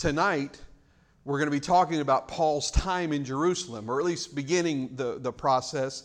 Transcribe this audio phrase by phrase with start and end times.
[0.00, 0.58] tonight
[1.26, 5.18] we're going to be talking about Paul's time in Jerusalem, or at least beginning the,
[5.18, 6.04] the process.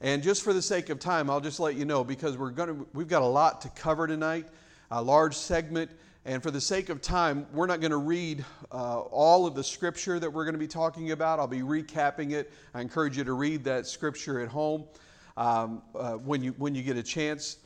[0.00, 2.70] And just for the sake of time, I'll just let you know because we're going
[2.70, 4.48] to, we've got a lot to cover tonight,
[4.90, 5.92] a large segment.
[6.24, 9.62] And for the sake of time, we're not going to read uh, all of the
[9.62, 11.38] scripture that we're going to be talking about.
[11.38, 12.52] I'll be recapping it.
[12.74, 14.86] I encourage you to read that scripture at home
[15.36, 17.58] um, uh, when, you, when you get a chance.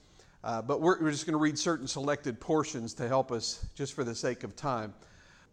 [0.45, 3.95] Uh, but we're, we're just going to read certain selected portions to help us just
[3.95, 4.93] for the sake of time.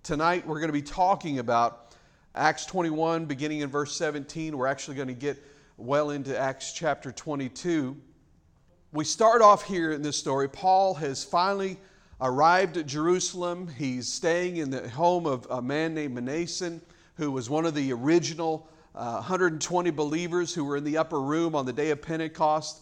[0.07, 1.93] Tonight, we're going to be talking about
[2.33, 4.57] Acts 21, beginning in verse 17.
[4.57, 5.37] We're actually going to get
[5.75, 7.93] well into Acts chapter 22.
[8.93, 10.47] We start off here in this story.
[10.47, 11.75] Paul has finally
[12.21, 13.67] arrived at Jerusalem.
[13.67, 16.79] He's staying in the home of a man named Mnason,
[17.15, 21.53] who was one of the original uh, 120 believers who were in the upper room
[21.53, 22.81] on the day of Pentecost.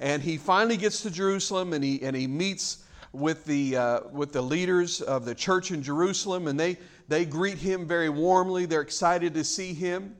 [0.00, 2.83] And he finally gets to Jerusalem and he, and he meets
[3.14, 6.76] with the, uh, with the leaders of the church in Jerusalem, and they,
[7.08, 8.66] they greet him very warmly.
[8.66, 10.16] They're excited to see him.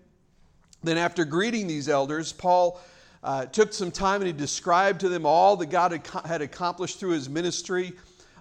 [0.82, 2.80] Then, after greeting these elders, Paul
[3.22, 7.00] uh, took some time and he described to them all that God had, had accomplished
[7.00, 7.94] through his ministry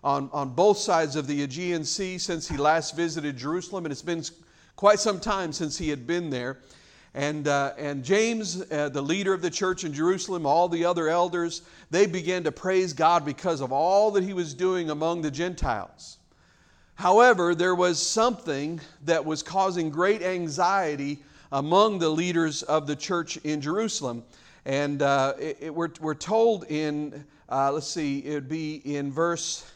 [0.03, 4.01] on, on both sides of the Aegean Sea since he last visited Jerusalem, and it's
[4.01, 4.23] been
[4.75, 6.59] quite some time since he had been there.
[7.15, 11.09] And, uh, and James, uh, the leader of the church in Jerusalem, all the other
[11.09, 11.61] elders,
[11.91, 16.17] they began to praise God because of all that he was doing among the Gentiles.
[16.95, 21.19] However, there was something that was causing great anxiety
[21.51, 24.23] among the leaders of the church in Jerusalem.
[24.65, 29.11] And uh, it, it, we're, we're told in, uh, let's see, it would be in
[29.11, 29.69] verse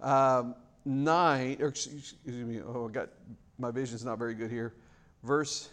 [0.00, 0.54] um,
[0.86, 3.08] 9, or excuse me, oh, I got,
[3.58, 4.72] my vision's not very good here.
[5.24, 5.68] Verse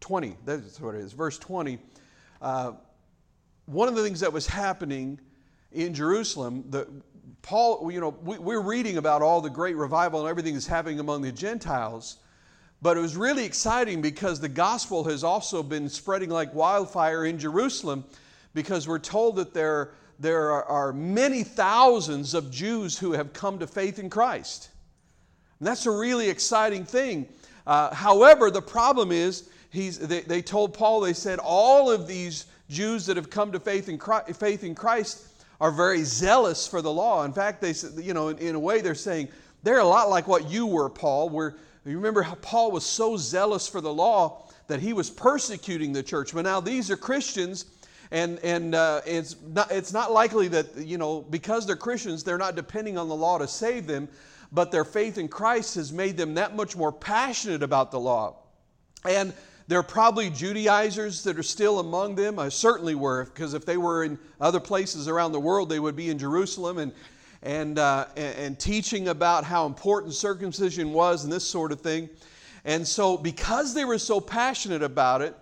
[0.00, 1.12] 20, that's what it is.
[1.12, 1.78] Verse 20.
[2.40, 2.72] Uh,
[3.66, 5.20] one of the things that was happening
[5.72, 6.88] in Jerusalem, the,
[7.42, 11.00] Paul, you know, we, we're reading about all the great revival and everything that's happening
[11.00, 12.18] among the Gentiles.
[12.80, 17.38] But it was really exciting because the gospel has also been spreading like wildfire in
[17.38, 18.04] Jerusalem
[18.54, 23.58] because we're told that there, there are, are many thousands of Jews who have come
[23.58, 24.70] to faith in Christ.
[25.58, 27.28] And that's a really exciting thing.
[27.66, 32.46] Uh, however, the problem is, he's, they, they told Paul, they said, all of these
[32.68, 35.26] Jews that have come to faith in Christ, faith in Christ
[35.60, 37.24] are very zealous for the law.
[37.24, 39.28] In fact, they, you know, in, in a way, they're saying,
[39.62, 43.16] they're a lot like what you were, Paul, where you remember how Paul was so
[43.16, 46.34] zealous for the law that he was persecuting the church.
[46.34, 47.64] But now these are Christians,
[48.10, 52.38] and, and uh, it's, not, it's not likely that, you know, because they're Christians, they're
[52.38, 54.08] not depending on the law to save them,
[54.52, 58.36] but their faith in Christ has made them that much more passionate about the law.
[59.04, 59.32] And
[59.68, 62.38] there are probably Judaizers that are still among them.
[62.38, 65.94] I certainly were, because if they were in other places around the world, they would
[65.94, 66.78] be in Jerusalem.
[66.78, 66.92] And
[67.42, 72.08] and, uh, and teaching about how important circumcision was and this sort of thing.
[72.64, 75.36] And so, because they were so passionate about it,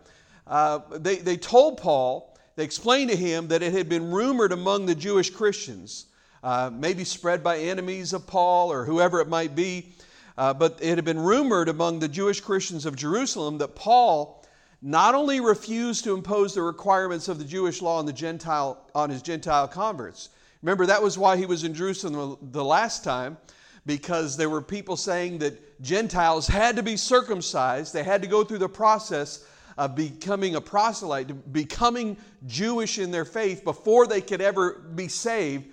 [0.47, 4.87] uh, they, they told Paul, they explained to him that it had been rumored among
[4.87, 6.07] the Jewish Christians,
[6.43, 9.93] uh, maybe spread by enemies of Paul or whoever it might be,
[10.39, 14.45] uh, but it had been rumored among the Jewish Christians of Jerusalem that Paul
[14.83, 19.11] not only refused to impose the requirements of the Jewish law on, the Gentile, on
[19.11, 20.31] his Gentile converts,
[20.63, 23.37] Remember, that was why he was in Jerusalem the last time,
[23.85, 27.93] because there were people saying that Gentiles had to be circumcised.
[27.93, 29.45] They had to go through the process
[29.79, 35.67] of becoming a proselyte, becoming Jewish in their faith before they could ever be saved.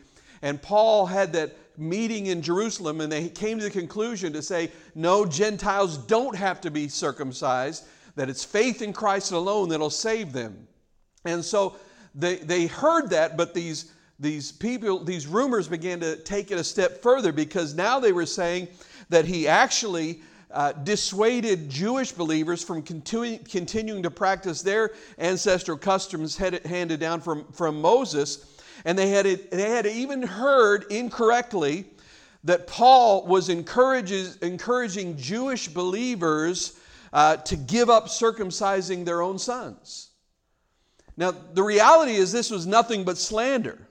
[0.43, 4.71] And Paul had that meeting in Jerusalem, and they came to the conclusion to say,
[4.95, 7.85] no, Gentiles don't have to be circumcised,
[8.15, 10.67] that it's faith in Christ alone that'll save them.
[11.25, 11.77] And so
[12.13, 16.63] they, they heard that, but these these people, these rumors began to take it a
[16.63, 18.67] step further because now they were saying
[19.09, 26.37] that he actually uh, dissuaded Jewish believers from continu- continuing to practice their ancestral customs
[26.37, 28.52] headed, handed down from, from Moses.
[28.85, 31.85] And they had, they had even heard incorrectly
[32.43, 36.77] that Paul was encourages, encouraging Jewish believers
[37.13, 40.09] uh, to give up circumcising their own sons.
[41.15, 43.87] Now, the reality is, this was nothing but slander.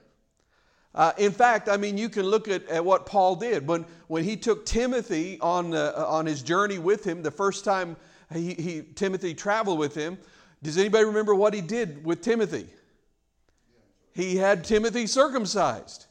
[0.93, 3.67] Uh, in fact, I mean, you can look at, at what Paul did.
[3.67, 7.95] When, when he took Timothy on, uh, on his journey with him, the first time
[8.31, 10.19] he, he, Timothy traveled with him,
[10.61, 12.67] does anybody remember what he did with Timothy?
[14.13, 16.05] He had Timothy circumcised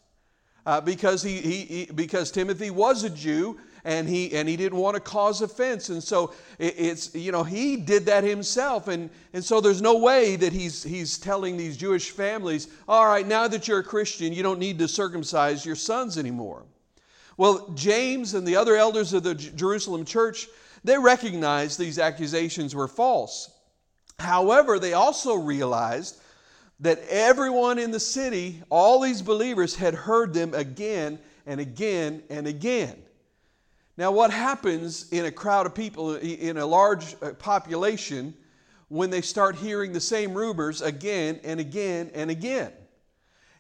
[0.66, 4.78] uh, because, he, he, he, because Timothy was a Jew and he and he didn't
[4.78, 5.88] want to cause offense.
[5.88, 8.88] And so it, it's you know he did that himself.
[8.88, 13.26] And and so there's no way that he's he's telling these jewish families all right
[13.26, 16.62] now that you're a christian you don't need to circumcise your sons anymore.
[17.36, 20.48] Well, James and the other elders of the Jerusalem church,
[20.84, 23.50] they recognized these accusations were false.
[24.18, 26.20] However, they also realized
[26.82, 32.46] that everyone in the city, all these believers, had heard them again and again and
[32.48, 33.00] again.
[33.96, 38.34] Now, what happens in a crowd of people, in a large uh, population,
[38.88, 42.72] when they start hearing the same rumors again and again and again?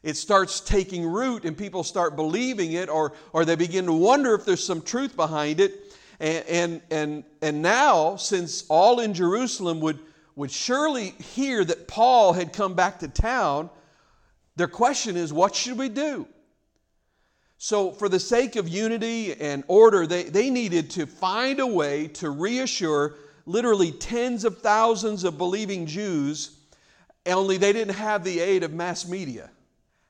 [0.02, 4.34] It starts taking root and people start believing it, or, or they begin to wonder
[4.34, 5.96] if there's some truth behind it.
[6.18, 10.00] And, and, and, and now, since all in Jerusalem would
[10.36, 13.70] would surely hear that Paul had come back to town,
[14.56, 16.26] their question is, what should we do?
[17.58, 22.08] So, for the sake of unity and order, they, they needed to find a way
[22.08, 23.14] to reassure
[23.46, 26.58] literally tens of thousands of believing Jews,
[27.24, 29.48] only they didn't have the aid of mass media.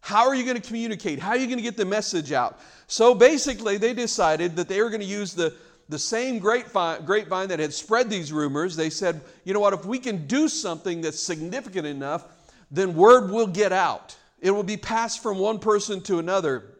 [0.00, 1.18] How are you going to communicate?
[1.18, 2.58] How are you going to get the message out?
[2.86, 5.54] So basically, they decided that they were going to use the,
[5.88, 9.84] the same grapevine, grapevine that had spread these rumors, they said, you know what, if
[9.84, 12.24] we can do something that's significant enough,
[12.70, 14.16] then word will get out.
[14.40, 16.78] It will be passed from one person to another.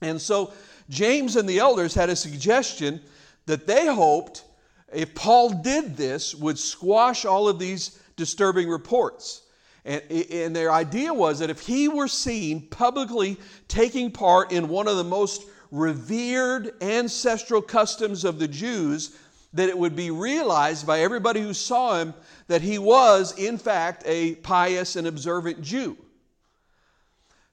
[0.00, 0.52] And so
[0.88, 3.00] James and the elders had a suggestion
[3.46, 4.44] that they hoped
[4.92, 9.42] if Paul did this would squash all of these disturbing reports.
[9.84, 13.36] And, and their idea was that if he were seen publicly
[13.68, 19.16] taking part in one of the most revered ancestral customs of the Jews,
[19.52, 22.14] that it would be realized by everybody who saw him
[22.48, 25.96] that he was, in fact, a pious and observant Jew.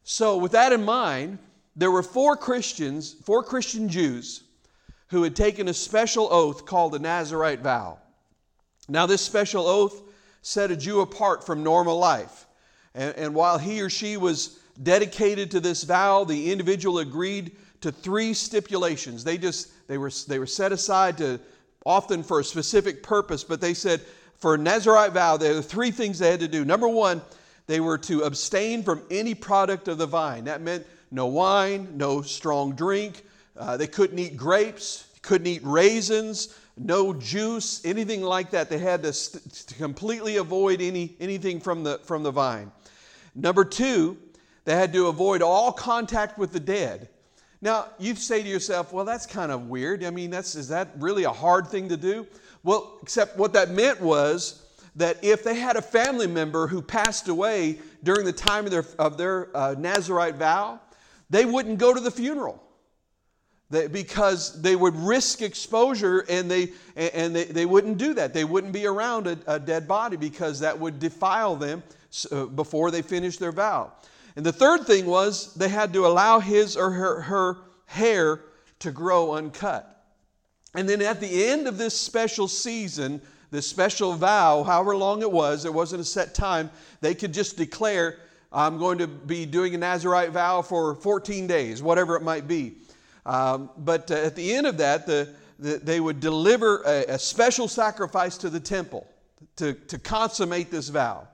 [0.03, 1.37] So, with that in mind,
[1.75, 4.43] there were four Christians, four Christian Jews,
[5.07, 7.99] who had taken a special oath called the Nazarite vow.
[8.89, 10.01] Now, this special oath
[10.41, 12.47] set a Jew apart from normal life.
[12.95, 17.91] And, and while he or she was dedicated to this vow, the individual agreed to
[17.91, 19.23] three stipulations.
[19.23, 21.39] They just they were they were set aside to
[21.85, 24.01] often for a specific purpose, but they said
[24.37, 26.65] for a Nazarite vow, there were three things they had to do.
[26.65, 27.21] Number one,
[27.67, 30.45] they were to abstain from any product of the vine.
[30.45, 33.23] That meant no wine, no strong drink.
[33.55, 38.69] Uh, they couldn't eat grapes, couldn't eat raisins, no juice, anything like that.
[38.69, 42.71] They had to, st- to completely avoid any, anything from the, from the vine.
[43.35, 44.17] Number two,
[44.65, 47.09] they had to avoid all contact with the dead.
[47.61, 50.03] Now, you say to yourself, well, that's kind of weird.
[50.03, 52.25] I mean, that's, is that really a hard thing to do?
[52.63, 54.65] Well, except what that meant was
[54.95, 58.85] that if they had a family member who passed away during the time of their,
[58.97, 60.79] of their uh, Nazarite vow,
[61.29, 62.61] they wouldn't go to the funeral.
[63.69, 68.33] They, because they would risk exposure and, they, and they, they wouldn't do that.
[68.33, 71.83] They wouldn't be around a, a dead body because that would defile them
[72.31, 73.93] uh, before they finished their vow.
[74.35, 78.41] And the third thing was they had to allow his or her, her hair
[78.79, 79.87] to grow uncut.
[80.73, 85.31] And then at the end of this special season, this special vow, however long it
[85.31, 86.69] was, there wasn't a set time,
[87.01, 88.19] they could just declare,
[88.51, 92.75] I'm going to be doing a Nazarite vow for 14 days, whatever it might be.
[93.25, 97.19] Um, but uh, at the end of that, the, the, they would deliver a, a
[97.19, 99.07] special sacrifice to the temple
[99.57, 101.27] to, to consummate this vow.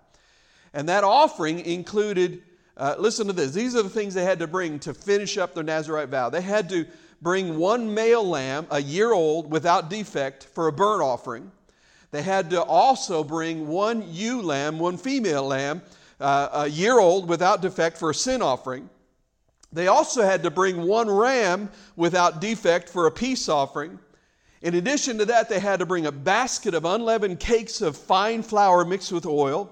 [0.73, 2.41] And that offering included
[2.77, 3.51] uh, listen to this.
[3.51, 6.29] These are the things they had to bring to finish up their Nazarite vow.
[6.29, 6.85] They had to
[7.21, 11.51] bring one male lamb, a year old, without defect, for a burnt offering.
[12.11, 15.81] They had to also bring one ewe lamb, one female lamb,
[16.19, 18.89] uh, a year old, without defect, for a sin offering.
[19.73, 23.99] They also had to bring one ram without defect for a peace offering.
[24.61, 28.41] In addition to that, they had to bring a basket of unleavened cakes of fine
[28.41, 29.69] flour mixed with oil.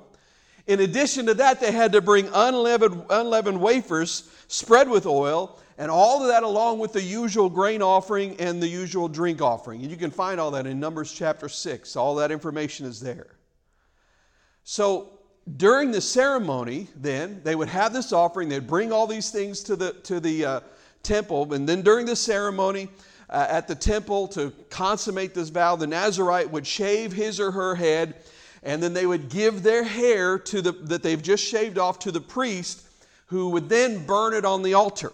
[0.67, 5.91] In addition to that, they had to bring unleavened, unleavened wafers spread with oil, and
[5.91, 9.81] all of that along with the usual grain offering and the usual drink offering.
[9.81, 11.95] And you can find all that in Numbers chapter 6.
[11.95, 13.27] All that information is there.
[14.63, 15.19] So
[15.57, 19.75] during the ceremony, then, they would have this offering, they'd bring all these things to
[19.75, 20.59] the, to the uh,
[21.03, 22.89] temple, and then during the ceremony,
[23.29, 27.75] uh, at the temple to consummate this vow, the Nazarite would shave his or her
[27.75, 28.15] head
[28.65, 32.11] and then they would give their hair to the, that they've just shaved off to
[32.11, 32.81] the priest,
[33.27, 35.13] who would then burn it on the altar.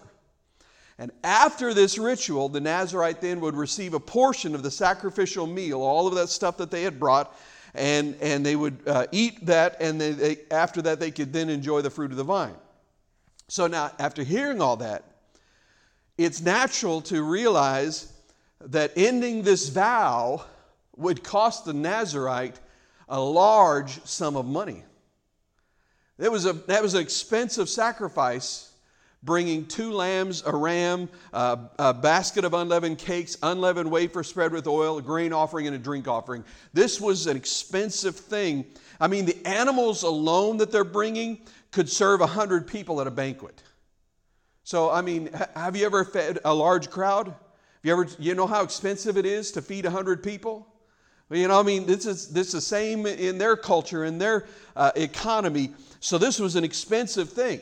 [0.97, 5.81] And after this ritual, the Nazarite then would receive a portion of the sacrificial meal,
[5.81, 7.37] all of that stuff that they had brought,
[7.73, 11.49] and, and they would uh, eat that, and they, they, after that, they could then
[11.49, 12.55] enjoy the fruit of the vine.
[13.49, 15.03] So now, after hearing all that,
[16.17, 18.13] it's natural to realize
[18.61, 20.45] that ending this vow
[20.95, 22.59] would cost the Nazarite
[23.11, 24.83] a large sum of money.
[26.17, 28.71] That was, a, that was an expensive sacrifice
[29.23, 34.97] bringing two lambs, a ram, a basket of unleavened cakes, unleavened wafer spread with oil,
[34.97, 36.43] a grain offering, and a drink offering.
[36.73, 38.65] This was an expensive thing.
[38.99, 41.41] I mean, the animals alone that they're bringing
[41.71, 43.61] could serve 100 people at a banquet.
[44.63, 47.27] So, I mean, have you ever fed a large crowd?
[47.27, 47.35] Have
[47.83, 50.67] you ever, you know how expensive it is to feed 100 people?
[51.31, 54.47] You know, I mean, this is, this is the same in their culture, in their
[54.75, 55.71] uh, economy.
[56.01, 57.61] So, this was an expensive thing.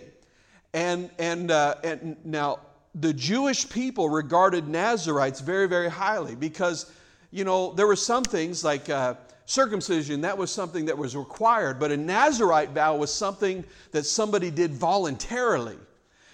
[0.73, 2.61] And, and, uh, and now,
[2.95, 6.91] the Jewish people regarded Nazarites very, very highly because,
[7.29, 9.13] you know, there were some things like uh,
[9.45, 14.49] circumcision, that was something that was required, but a Nazarite vow was something that somebody
[14.49, 15.77] did voluntarily.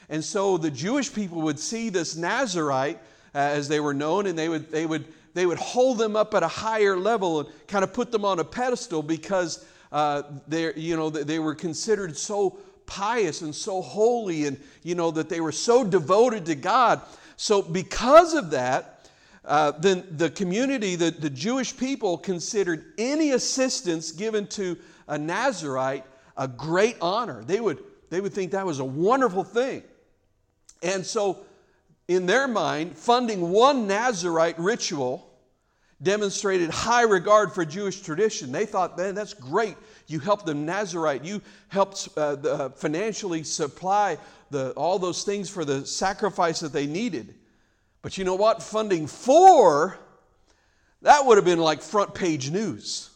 [0.07, 2.97] And so the Jewish people would see this Nazarite
[3.33, 6.33] uh, as they were known, and they would, they, would, they would hold them up
[6.33, 10.73] at a higher level and kind of put them on a pedestal because uh, they,
[10.73, 15.41] you know, they were considered so pious and so holy and you know that they
[15.41, 17.01] were so devoted to god.
[17.35, 19.09] So because of that
[19.43, 24.77] uh, then the community the, the jewish people considered any assistance given to
[25.07, 26.05] a nazarite
[26.37, 27.43] a great honor.
[27.43, 29.83] They would they would think that was a wonderful thing.
[30.83, 31.43] And so
[32.07, 35.27] in their mind funding one nazarite ritual
[36.01, 39.75] demonstrated high regard for jewish tradition they thought man that's great
[40.07, 41.24] you helped the Nazarite.
[41.24, 44.17] You helped uh, the, uh, financially supply
[44.51, 47.33] the, all those things for the sacrifice that they needed.
[48.01, 48.62] But you know what?
[48.62, 49.97] Funding for,
[51.01, 53.09] that would have been like front page news.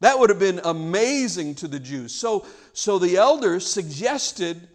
[0.00, 2.14] That would have been amazing to the Jews.
[2.14, 4.68] So, so the elders suggested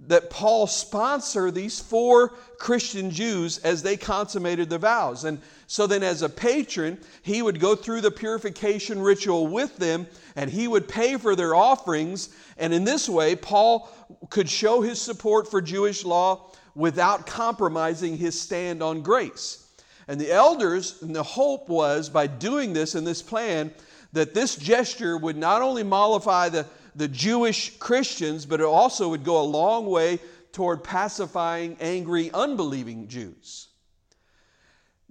[0.00, 5.24] that Paul sponsor these four Christian Jews as they consummated the vows.
[5.24, 10.06] And so then, as a patron, he would go through the purification ritual with them
[10.36, 12.28] and he would pay for their offerings.
[12.58, 13.90] And in this way, Paul
[14.28, 19.66] could show his support for Jewish law without compromising his stand on grace.
[20.08, 23.72] And the elders, and the hope was by doing this in this plan,
[24.12, 29.22] that this gesture would not only mollify the the Jewish Christians, but it also would
[29.22, 30.18] go a long way
[30.52, 33.68] toward pacifying angry, unbelieving Jews.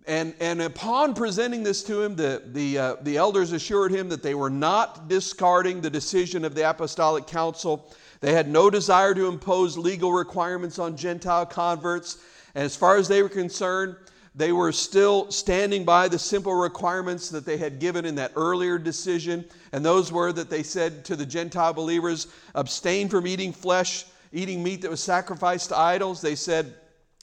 [0.08, 4.22] And, and upon presenting this to him, the, the, uh, the elders assured him that
[4.22, 7.92] they were not discarding the decision of the Apostolic Council.
[8.22, 12.18] They had no desire to impose legal requirements on Gentile converts.
[12.54, 13.96] And as far as they were concerned,
[14.38, 18.77] they were still standing by the simple requirements that they had given in that earlier
[18.77, 19.46] decision.
[19.72, 24.62] And those were that they said to the Gentile believers, abstain from eating flesh, eating
[24.62, 26.20] meat that was sacrificed to idols.
[26.20, 26.75] They said,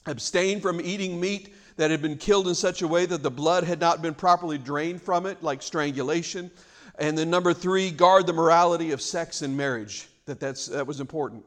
[0.07, 3.63] abstain from eating meat that had been killed in such a way that the blood
[3.63, 6.49] had not been properly drained from it, like strangulation.
[6.97, 10.07] And then number three, guard the morality of sex and marriage.
[10.25, 11.45] That that's, that was important.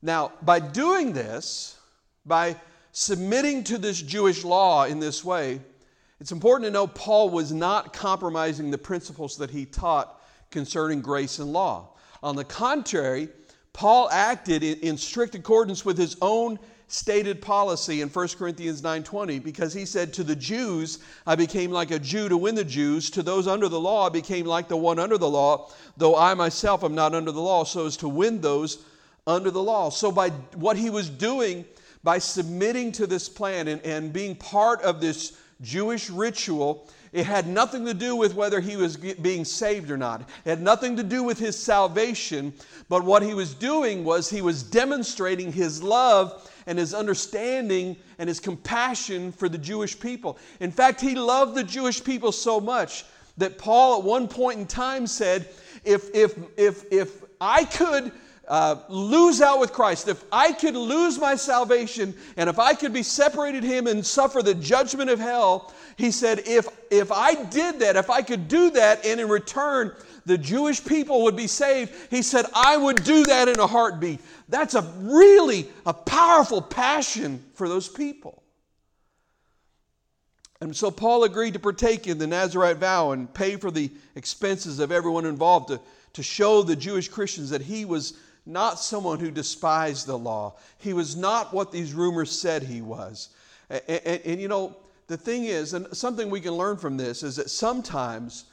[0.00, 1.76] Now, by doing this,
[2.24, 2.56] by
[2.92, 5.60] submitting to this Jewish law in this way,
[6.20, 11.38] it's important to know Paul was not compromising the principles that he taught concerning grace
[11.38, 11.88] and law.
[12.22, 13.28] On the contrary,
[13.72, 19.72] Paul acted in, strict accordance with his own stated policy in 1 Corinthians 9:20 because
[19.72, 23.08] he said to the Jews I became like a Jew to win the Jews.
[23.10, 25.70] To those under the law I became like the one under the law.
[25.96, 28.84] Though I myself am not under the law so as to win those
[29.26, 29.88] under the law.
[29.88, 31.64] So by what he was doing
[32.04, 37.46] by submitting to this plan and, and being part of this Jewish ritual, it had
[37.46, 40.22] nothing to do with whether he was being saved or not.
[40.22, 42.52] It had nothing to do with his salvation,
[42.88, 48.28] but what he was doing was he was demonstrating his love and his understanding and
[48.28, 50.38] his compassion for the Jewish people.
[50.58, 53.04] In fact, he loved the Jewish people so much
[53.36, 55.48] that Paul at one point in time said,
[55.84, 58.12] if, if, if, if I could
[58.48, 62.92] uh, lose out with Christ, if I could lose my salvation and if I could
[62.92, 67.80] be separated him and suffer the judgment of hell, he said, if, if I did
[67.80, 69.94] that, if I could do that, and in return
[70.24, 74.20] the Jewish people would be saved, he said, I would do that in a heartbeat.
[74.48, 78.42] That's a really a powerful passion for those people.
[80.60, 84.78] And so Paul agreed to partake in the Nazarite vow and pay for the expenses
[84.78, 85.80] of everyone involved to,
[86.12, 90.56] to show the Jewish Christians that he was not someone who despised the law.
[90.78, 93.28] He was not what these rumors said he was.
[93.70, 97.22] And, and, and, you know, the thing is, and something we can learn from this
[97.22, 98.44] is that sometimes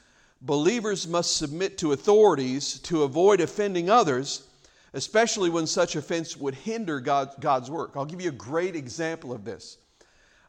[0.42, 4.48] believers must submit to authorities to avoid offending others,
[4.94, 7.92] especially when such offense would hinder God, God's work.
[7.96, 9.78] I'll give you a great example of this.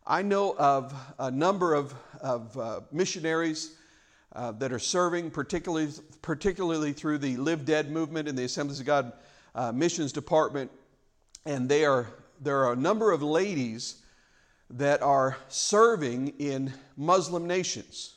[0.06, 3.76] I know of a number of, of uh, missionaries
[4.34, 5.90] uh, that are serving, particularly,
[6.22, 9.14] particularly through the Live Dead movement in the Assemblies of God
[9.56, 10.72] uh, missions department.
[11.46, 12.08] and they are,
[12.40, 14.02] there are a number of ladies
[14.70, 18.16] that are serving in Muslim nations.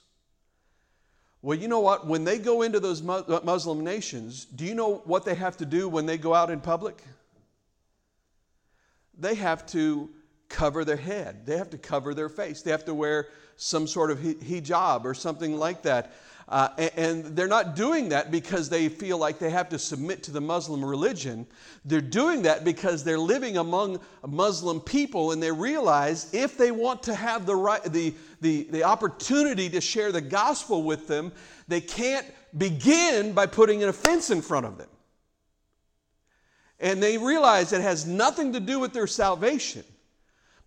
[1.42, 2.06] Well, you know what?
[2.06, 5.66] When they go into those uh, Muslim nations, do you know what they have to
[5.66, 7.02] do when they go out in public?
[9.18, 10.08] They have to
[10.48, 14.10] cover their head, they have to cover their face, they have to wear some sort
[14.10, 16.12] of hijab or something like that.
[16.46, 20.30] Uh, and they're not doing that because they feel like they have to submit to
[20.30, 21.46] the Muslim religion.
[21.86, 27.02] They're doing that because they're living among Muslim people and they realize if they want
[27.04, 31.32] to have the, right, the, the, the opportunity to share the gospel with them,
[31.66, 34.88] they can't begin by putting an offense in front of them.
[36.78, 39.84] And they realize it has nothing to do with their salvation,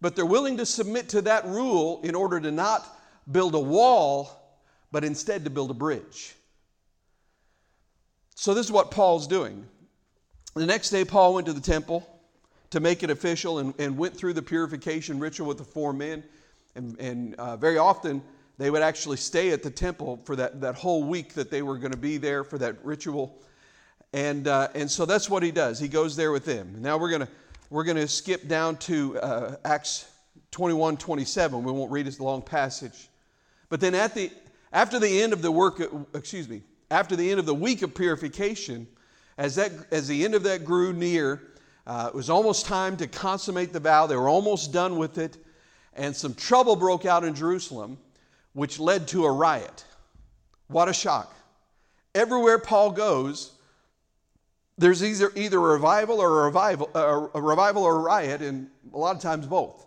[0.01, 2.84] but they're willing to submit to that rule in order to not
[3.31, 4.47] build a wall
[4.91, 6.36] but instead to build a bridge.
[8.36, 9.65] So, this is what Paul's doing.
[10.56, 12.08] The next day, Paul went to the temple
[12.70, 16.24] to make it official and, and went through the purification ritual with the four men.
[16.75, 18.22] And, and uh, very often,
[18.58, 21.77] they would actually stay at the temple for that, that whole week that they were
[21.77, 23.39] going to be there for that ritual.
[24.13, 25.79] And, uh, and so that's what he does.
[25.79, 26.75] He goes there with them.
[26.79, 27.27] Now we're going
[27.70, 30.10] we're to skip down to uh, Acts
[30.51, 31.63] 21 27.
[31.63, 33.10] We won't read this long passage.
[33.70, 34.32] But then at the,
[34.71, 35.81] after the end of the work,
[36.13, 38.88] excuse me, after the end of the week of purification,
[39.38, 41.41] as, that, as the end of that grew near,
[41.86, 44.07] uh, it was almost time to consummate the vow.
[44.07, 45.38] They were almost done with it,
[45.93, 47.97] and some trouble broke out in Jerusalem,
[48.53, 49.86] which led to a riot.
[50.67, 51.33] What a shock.
[52.13, 53.53] Everywhere Paul goes,
[54.77, 58.97] there's either, either a revival or a revival, a revival or a riot, and a
[58.97, 59.86] lot of times both.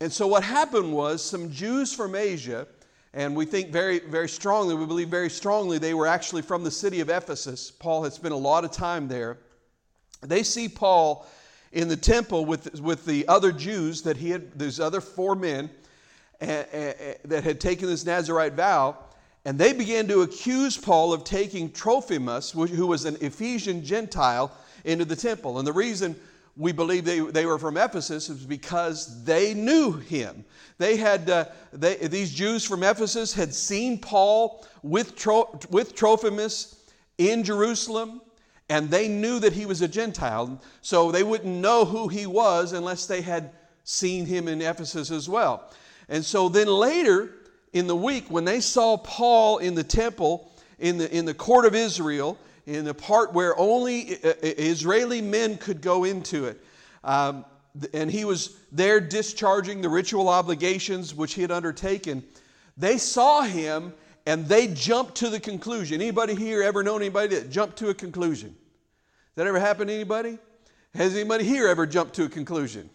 [0.00, 2.66] And so what happened was some Jews from Asia
[3.14, 6.70] and we think very, very strongly, we believe very strongly they were actually from the
[6.70, 7.70] city of Ephesus.
[7.70, 9.38] Paul had spent a lot of time there.
[10.20, 11.24] They see Paul
[11.70, 15.70] in the temple with, with the other Jews that he had, these other four men
[16.40, 18.98] that had taken this Nazarite vow,
[19.44, 24.50] and they began to accuse Paul of taking Trophimus, who was an Ephesian Gentile,
[24.84, 25.58] into the temple.
[25.58, 26.16] And the reason
[26.56, 30.44] we believe they, they were from Ephesus is because they knew him.
[30.78, 36.76] They had, uh, they, these Jews from Ephesus had seen Paul with, Tro, with Trophimus
[37.18, 38.20] in Jerusalem,
[38.68, 40.60] and they knew that he was a Gentile.
[40.80, 43.50] So they wouldn't know who he was unless they had
[43.82, 45.70] seen him in Ephesus as well.
[46.08, 47.34] And so then later
[47.72, 51.66] in the week, when they saw Paul in the temple, in the, in the court
[51.66, 56.62] of Israel, in the part where only uh, uh, Israeli men could go into it.
[57.02, 57.44] Um,
[57.92, 62.24] and he was there discharging the ritual obligations which he had undertaken.
[62.76, 63.92] They saw him
[64.26, 66.00] and they jumped to the conclusion.
[66.00, 68.56] Anybody here ever known anybody that jumped to a conclusion?
[69.34, 70.38] That ever happened to anybody?
[70.94, 72.88] Has anybody here ever jumped to a conclusion?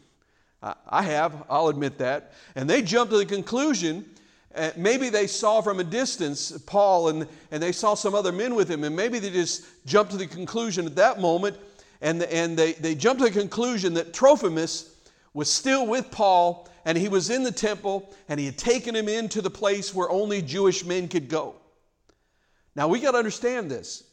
[0.62, 2.34] I have, I'll admit that.
[2.56, 4.10] And they jumped to the conclusion
[4.56, 8.56] uh, maybe they saw from a distance Paul and, and they saw some other men
[8.56, 11.58] with him, and maybe they just jumped to the conclusion at that moment,
[12.02, 14.96] and, and they, they jumped to the conclusion that Trophimus
[15.34, 19.08] was still with Paul, and he was in the temple, and he had taken him
[19.08, 21.56] into the place where only Jewish men could go.
[22.76, 24.04] Now we got to understand this.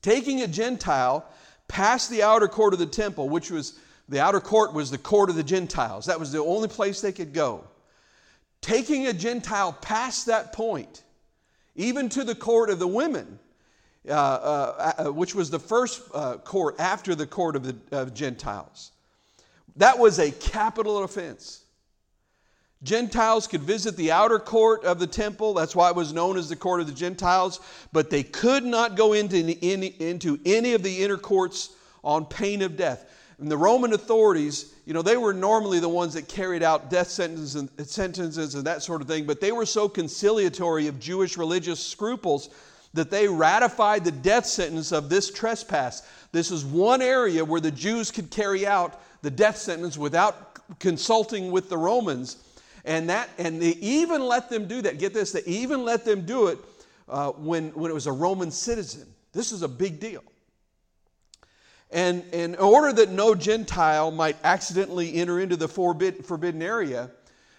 [0.00, 1.26] Taking a Gentile
[1.66, 5.30] past the outer court of the temple, which was the outer court was the court
[5.30, 7.64] of the Gentiles, that was the only place they could go
[8.66, 11.04] taking a Gentile past that point,
[11.76, 13.38] even to the court of the women,
[14.08, 18.12] uh, uh, uh, which was the first uh, court after the court of the of
[18.12, 18.90] Gentiles.
[19.76, 21.62] That was a capital offense.
[22.82, 25.54] Gentiles could visit the outer court of the temple.
[25.54, 27.60] That's why it was known as the court of the Gentiles.
[27.92, 31.70] But they could not go into any, into any of the inner courts
[32.02, 33.08] on pain of death.
[33.38, 37.10] And the Roman authorities, you know, they were normally the ones that carried out death
[37.10, 41.36] sentences and, sentences and that sort of thing, but they were so conciliatory of Jewish
[41.36, 42.48] religious scruples
[42.94, 46.02] that they ratified the death sentence of this trespass.
[46.32, 51.50] This is one area where the Jews could carry out the death sentence without consulting
[51.50, 52.38] with the Romans.
[52.86, 54.98] And, that, and they even let them do that.
[54.98, 56.58] Get this, they even let them do it
[57.08, 59.06] uh, when, when it was a Roman citizen.
[59.32, 60.22] This is a big deal.
[61.90, 67.10] And, in order that no Gentile might accidentally enter into the forbid, forbidden area,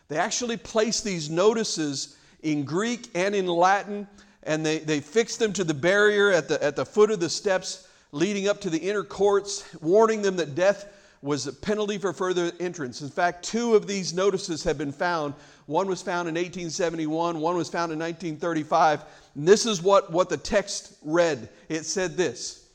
[0.10, 4.08] they actually placed these notices in Greek and in Latin,
[4.44, 7.30] and they, they fixed them to the barrier at the, at the foot of the
[7.30, 10.88] steps leading up to the inner courts, warning them that death
[11.22, 13.02] was a penalty for further entrance.
[13.02, 15.34] In fact, two of these notices have been found.
[15.66, 19.04] One was found in 1871, one was found in 1935.
[19.36, 22.67] And this is what, what the text read it said this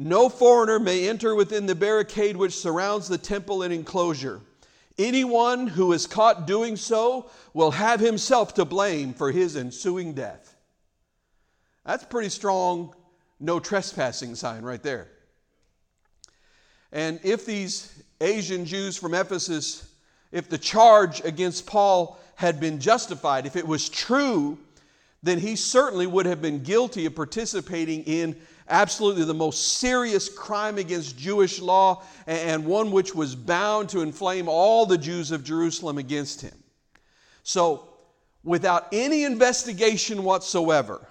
[0.00, 4.40] No foreigner may enter within the barricade which surrounds the temple and enclosure.
[4.96, 10.56] Anyone who is caught doing so will have himself to blame for his ensuing death.
[11.84, 12.94] That's pretty strong
[13.40, 15.08] no trespassing sign right there.
[16.92, 19.92] And if these Asian Jews from Ephesus,
[20.30, 24.58] if the charge against Paul had been justified, if it was true,
[25.24, 28.36] then he certainly would have been guilty of participating in
[28.68, 34.48] absolutely the most serious crime against Jewish law and one which was bound to inflame
[34.48, 36.54] all the Jews of Jerusalem against him.
[37.42, 37.88] So,
[38.44, 41.06] without any investigation whatsoever,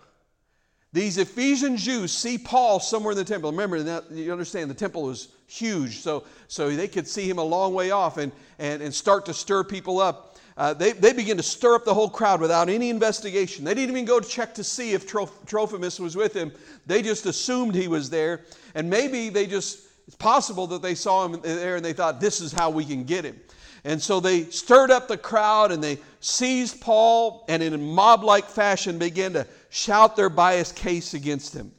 [0.93, 3.51] these Ephesian Jews see Paul somewhere in the temple.
[3.51, 7.73] Remember, you understand the temple was huge, so, so they could see him a long
[7.73, 10.36] way off and, and, and start to stir people up.
[10.57, 13.63] Uh, they, they begin to stir up the whole crowd without any investigation.
[13.63, 16.51] They didn't even go to check to see if Trophimus was with him.
[16.87, 18.41] They just assumed he was there.
[18.73, 22.41] And maybe they just, it's possible that they saw him there and they thought, this
[22.41, 23.39] is how we can get him.
[23.83, 28.23] And so they stirred up the crowd and they seized Paul and in a mob
[28.23, 31.71] like fashion began to shout their biased case against him.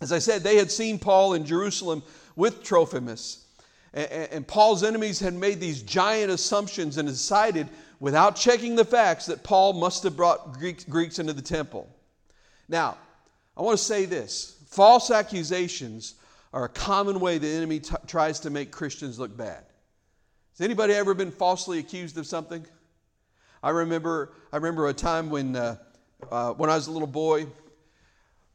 [0.00, 2.02] As I said, they had seen Paul in Jerusalem
[2.34, 3.44] with Trophimus.
[3.94, 7.68] And Paul's enemies had made these giant assumptions and decided,
[8.00, 11.88] without checking the facts, that Paul must have brought Greeks into the temple.
[12.68, 12.98] Now,
[13.56, 16.14] I want to say this false accusations
[16.52, 19.64] are a common way the enemy t- tries to make Christians look bad.
[20.52, 22.64] Has anybody ever been falsely accused of something?
[23.62, 25.76] I remember, I remember a time when, uh,
[26.30, 27.46] uh, when I was a little boy,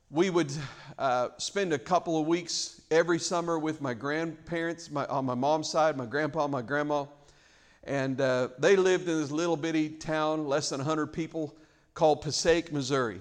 [0.10, 0.52] we would
[0.98, 5.70] uh, spend a couple of weeks every summer with my grandparents my, on my mom's
[5.70, 7.06] side, my grandpa, my grandma.
[7.86, 11.56] And uh, they lived in this little bitty town, less than 100 people,
[11.94, 13.20] called Passaic, Missouri.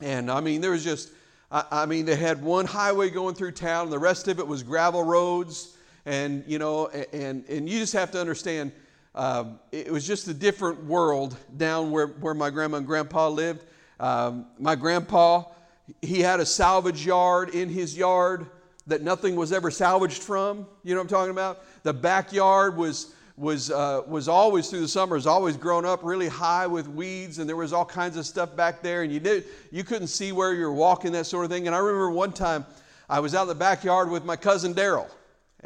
[0.00, 1.10] And I mean, there was just,
[1.50, 4.46] I, I mean, they had one highway going through town, and the rest of it
[4.46, 5.72] was gravel roads.
[6.04, 8.70] And you know and and you just have to understand
[9.16, 13.64] um, it was just a different world down where, where my grandma and grandpa lived.
[13.98, 15.46] Um, my grandpa
[16.02, 18.46] he had a salvage yard in his yard
[18.86, 20.66] that nothing was ever salvaged from.
[20.84, 21.64] You know what i'm talking about?
[21.82, 26.28] The backyard was was uh, was always through the summer, summers always grown up really
[26.28, 29.44] high with weeds and there was all kinds of stuff back there and you did
[29.70, 32.32] you couldn't see where you were walking that sort of thing and i remember one
[32.32, 32.64] time
[33.10, 35.06] i was out in the backyard with my cousin daryl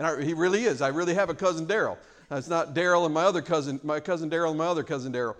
[0.01, 0.81] and I, he really is.
[0.81, 1.99] I really have a cousin Daryl.
[2.31, 5.37] It's not Daryl and my other cousin, my cousin Daryl and my other cousin Daryl.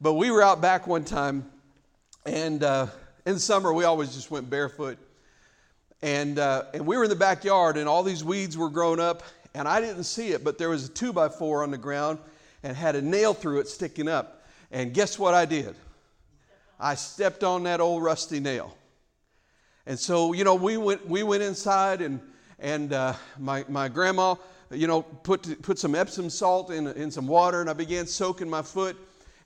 [0.00, 1.50] But we were out back one time,
[2.24, 2.86] and uh,
[3.24, 4.98] in summer we always just went barefoot.
[6.02, 9.24] And, uh, and we were in the backyard, and all these weeds were grown up,
[9.56, 12.18] and I didn't see it, but there was a two by four on the ground
[12.62, 14.44] and had a nail through it sticking up.
[14.70, 15.74] And guess what I did?
[16.78, 18.76] I stepped on that old rusty nail.
[19.86, 22.20] And so, you know, we went, we went inside and
[22.58, 24.34] and uh, my, my grandma,
[24.70, 28.48] you know, put, put some Epsom salt in, in some water, and I began soaking
[28.48, 28.96] my foot.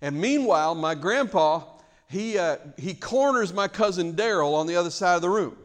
[0.01, 1.65] And meanwhile, my grandpa,
[2.09, 5.57] he, uh, he corners my cousin Daryl on the other side of the room.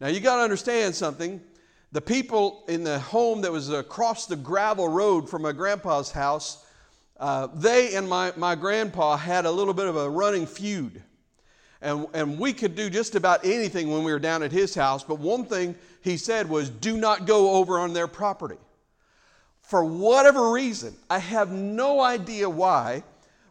[0.00, 1.40] Now, you got to understand something.
[1.94, 6.66] The people in the home that was across the gravel road from my grandpa's house,
[7.20, 11.00] uh, they and my, my grandpa had a little bit of a running feud.
[11.80, 15.04] And, and we could do just about anything when we were down at his house,
[15.04, 18.58] but one thing he said was, do not go over on their property.
[19.62, 23.04] For whatever reason, I have no idea why,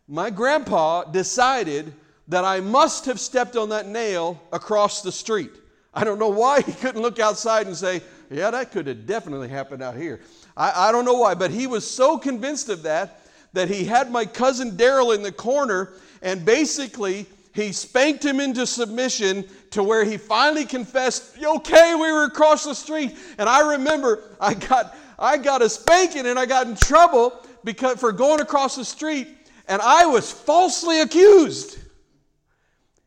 [0.06, 1.94] my grandpa decided
[2.28, 5.52] that I must have stepped on that nail across the street.
[5.94, 9.50] I don't know why he couldn't look outside and say, yeah, that could have definitely
[9.50, 10.22] happened out here.
[10.56, 13.22] I, I don't know why, but he was so convinced of that
[13.54, 18.66] that he had my cousin Daryl in the corner and basically he spanked him into
[18.66, 23.16] submission to where he finally confessed, okay, we were across the street.
[23.38, 28.00] And I remember I got, I got a spanking and I got in trouble because,
[28.00, 29.28] for going across the street
[29.68, 31.78] and I was falsely accused.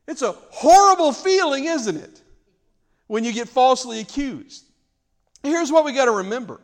[0.07, 2.21] It's a horrible feeling, isn't it?
[3.07, 4.66] When you get falsely accused.
[5.43, 6.59] Here's what we got to remember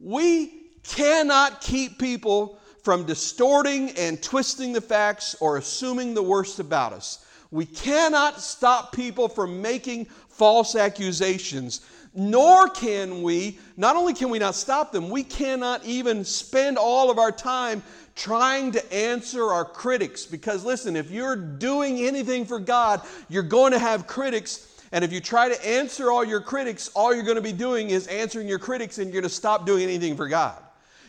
[0.00, 6.92] we cannot keep people from distorting and twisting the facts or assuming the worst about
[6.92, 7.24] us.
[7.52, 11.82] We cannot stop people from making false accusations,
[12.14, 17.10] nor can we, not only can we not stop them, we cannot even spend all
[17.10, 17.82] of our time
[18.16, 20.26] trying to answer our critics.
[20.26, 24.71] Because listen, if you're doing anything for God, you're going to have critics.
[24.92, 27.88] And if you try to answer all your critics, all you're going to be doing
[27.88, 30.62] is answering your critics and you're going to stop doing anything for God.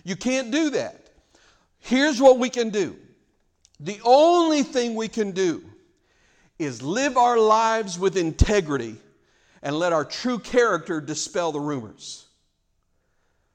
[0.06, 1.10] You can't do that.
[1.80, 2.96] Here's what we can do
[3.80, 5.64] the only thing we can do
[6.58, 8.96] is live our lives with integrity
[9.62, 12.26] and let our true character dispel the rumors.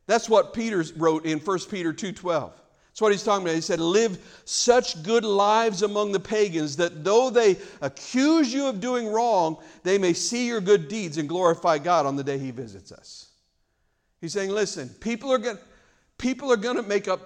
[0.07, 2.53] That's what Peter wrote in 1 Peter 2:12.
[2.99, 3.55] That's what he's talking about.
[3.55, 8.81] He said, Live such good lives among the pagans that though they accuse you of
[8.81, 12.51] doing wrong, they may see your good deeds and glorify God on the day he
[12.51, 13.29] visits us.
[14.21, 15.59] He's saying, Listen, people are going
[16.19, 17.21] people are going to make up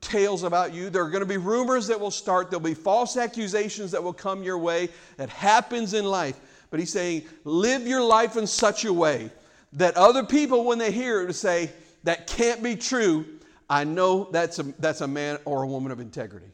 [0.00, 0.88] tales about you.
[0.88, 2.50] There are going to be rumors that will start.
[2.50, 4.88] There'll be false accusations that will come your way.
[5.18, 6.40] That happens in life.
[6.70, 9.30] But he's saying, live your life in such a way
[9.74, 11.70] that other people, when they hear it, say,
[12.04, 13.26] that can't be true
[13.70, 16.50] I know that's a, that's a man or a woman of integrity.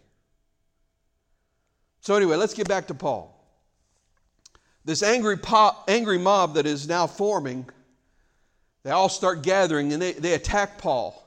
[2.00, 3.31] So, anyway, let's get back to Paul.
[4.85, 5.38] This angry,
[5.88, 7.66] angry mob that is now forming,
[8.83, 11.20] they all start gathering and they, they attack Paul.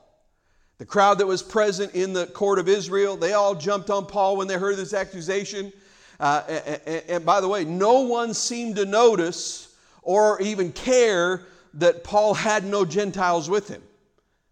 [0.78, 4.36] The crowd that was present in the court of Israel, they all jumped on Paul
[4.36, 5.72] when they heard this accusation.
[6.20, 6.42] Uh,
[6.86, 11.42] and, and by the way, no one seemed to notice or even care
[11.74, 13.82] that Paul had no Gentiles with him.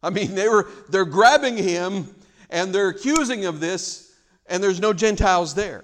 [0.06, 2.14] I mean, they were, they're grabbing him
[2.48, 4.14] and they're accusing of this,
[4.46, 5.82] and there's no Gentiles there.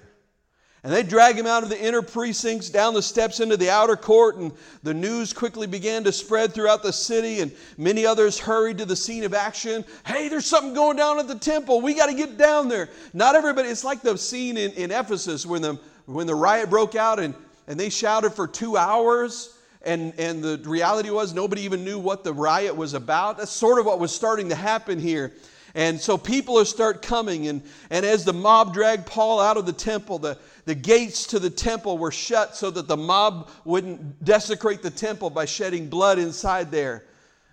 [0.85, 3.97] And they drag him out of the inner precincts, down the steps into the outer
[3.97, 4.53] court, and
[4.85, 8.95] the news quickly began to spread throughout the city, and many others hurried to the
[8.95, 9.85] scene of action.
[10.07, 11.81] Hey, there's something going down at the temple.
[11.81, 12.91] We got to get down there.
[13.13, 16.95] Not everybody, it's like the scene in, in Ephesus when the, when the riot broke
[16.95, 17.35] out and,
[17.67, 22.25] and they shouted for two hours and, and the reality was nobody even knew what
[22.25, 23.39] the riot was about.
[23.39, 25.33] That's sort of what was starting to happen here.
[25.75, 29.73] And so people start coming, and, and as the mob dragged Paul out of the
[29.73, 34.83] temple, the, the gates to the temple were shut so that the mob wouldn't desecrate
[34.83, 37.05] the temple by shedding blood inside there,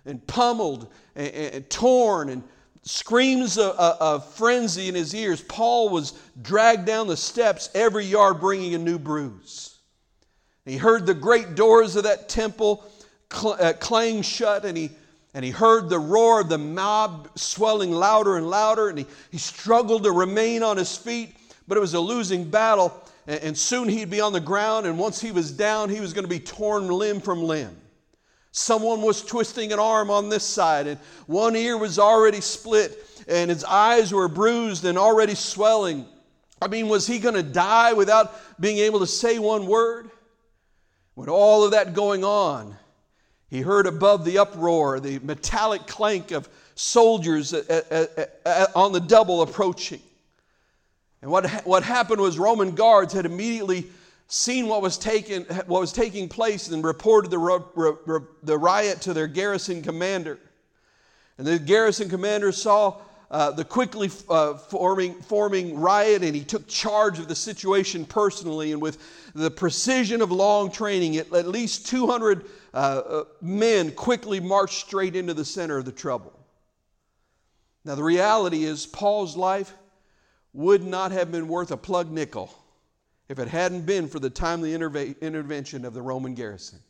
[0.04, 2.42] and pummeled and, and torn, and
[2.82, 5.40] screams of, of frenzy in his ears.
[5.40, 6.12] Paul was
[6.42, 9.69] dragged down the steps, every yard bringing a new bruise.
[10.64, 12.84] He heard the great doors of that temple
[13.32, 14.90] uh, clang shut, and he,
[15.34, 19.38] and he heard the roar of the mob swelling louder and louder, and he, he
[19.38, 21.34] struggled to remain on his feet,
[21.66, 22.92] but it was a losing battle.
[23.26, 26.12] And, and soon he'd be on the ground, and once he was down, he was
[26.12, 27.76] going to be torn limb from limb.
[28.52, 33.48] Someone was twisting an arm on this side, and one ear was already split, and
[33.48, 36.04] his eyes were bruised and already swelling.
[36.60, 40.10] I mean, was he going to die without being able to say one word?
[41.20, 42.74] When all of that going on,
[43.50, 50.00] he heard above the uproar the metallic clank of soldiers on the double approaching.
[51.20, 53.90] And what, what happened was Roman guards had immediately
[54.28, 59.26] seen what was, taken, what was taking place and reported the, the riot to their
[59.26, 60.38] garrison commander.
[61.36, 62.96] And the garrison commander saw
[63.30, 68.72] uh, the quickly uh, forming, forming riot, and he took charge of the situation personally.
[68.72, 68.98] And with
[69.34, 75.14] the precision of long training, at, at least 200 uh, uh, men quickly marched straight
[75.14, 76.32] into the center of the trouble.
[77.84, 79.72] Now, the reality is, Paul's life
[80.52, 82.52] would not have been worth a plug nickel
[83.28, 86.80] if it hadn't been for the timely interve- intervention of the Roman garrison.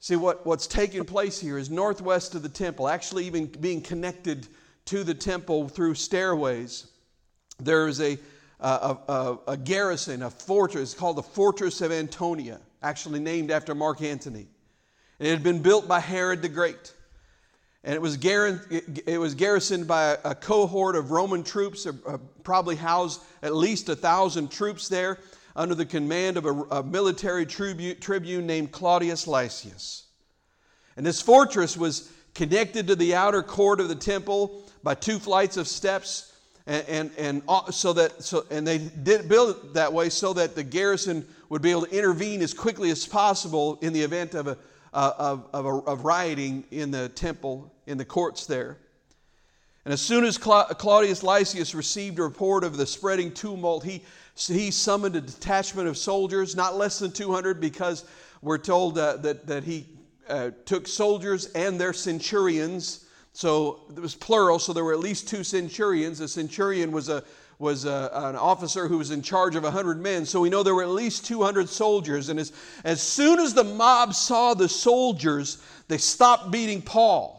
[0.00, 4.46] See, what, what's taking place here is northwest of the temple, actually, even being connected
[4.86, 6.86] to the temple through stairways,
[7.58, 8.18] there is a,
[8.60, 14.00] a, a, a garrison, a fortress called the Fortress of Antonia, actually named after Mark
[14.00, 14.46] Antony.
[15.18, 16.94] And it had been built by Herod the Great.
[17.82, 23.20] And it was, it was garrisoned by a, cohort of Roman troops, uh, probably housed
[23.42, 25.18] at least a thousand troops there
[25.58, 30.04] under the command of a, a military tribune, named Claudius Lysias.
[30.96, 35.56] And this fortress was connected to the outer court of the temple by two flights
[35.56, 36.32] of steps.
[36.66, 40.54] And, and, and so that so and they did build it that way so that
[40.54, 44.48] the garrison would be able to intervene as quickly as possible in the event of
[44.48, 44.58] a,
[44.92, 48.76] of, of, a, of rioting in the temple in the courts there
[49.88, 54.04] and as soon as Claudius Lysias received a report of the spreading tumult, he,
[54.46, 58.04] he summoned a detachment of soldiers, not less than 200, because
[58.40, 59.86] we're told uh, that, that he
[60.28, 63.06] uh, took soldiers and their centurions.
[63.32, 66.20] So it was plural, so there were at least two centurions.
[66.20, 67.24] A centurion was, a,
[67.58, 70.24] was a, an officer who was in charge of 100 men.
[70.24, 72.28] So we know there were at least 200 soldiers.
[72.28, 72.52] And as,
[72.84, 77.38] as soon as the mob saw the soldiers, they stopped beating Paul.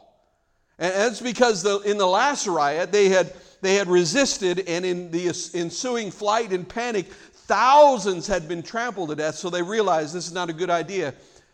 [0.77, 5.11] And that's because the, in the last riot, they had, they had resisted, and in
[5.11, 7.07] the ensuing flight and panic,
[7.49, 9.35] thousands had been trampled to death.
[9.35, 11.13] So they realized this is not a good idea.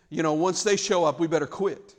[0.09, 1.95] You know, once they show up, we better quit.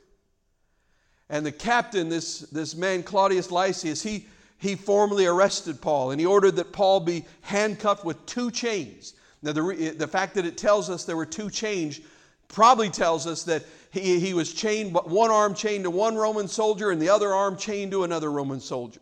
[1.29, 4.27] And the captain, this, this man, Claudius Lysias, he,
[4.59, 9.13] he formally arrested Paul and he ordered that Paul be handcuffed with two chains.
[9.41, 11.99] Now, the, the fact that it tells us there were two chains
[12.47, 16.91] probably tells us that he, he was chained, one arm chained to one Roman soldier
[16.91, 19.01] and the other arm chained to another Roman soldier.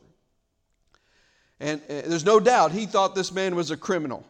[1.59, 4.25] And uh, there's no doubt he thought this man was a criminal.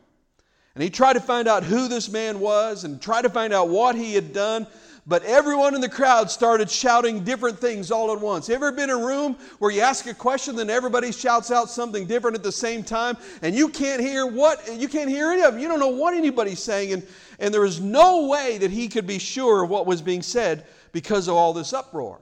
[0.76, 3.70] And he tried to find out who this man was and tried to find out
[3.70, 4.68] what he had done.
[5.08, 8.50] But everyone in the crowd started shouting different things all at once.
[8.50, 12.08] Ever been in a room where you ask a question, then everybody shouts out something
[12.08, 15.54] different at the same time, and you can't hear what you can't hear any of
[15.54, 15.62] them.
[15.62, 17.08] You don't know what anybody's saying, and,
[17.38, 20.66] and there was no way that he could be sure of what was being said
[20.92, 22.20] because of all this uproar.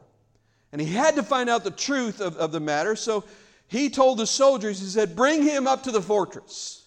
[0.73, 3.23] And he had to find out the truth of, of the matter, so
[3.67, 6.83] he told the soldiers, he said, Bring him up to the fortress.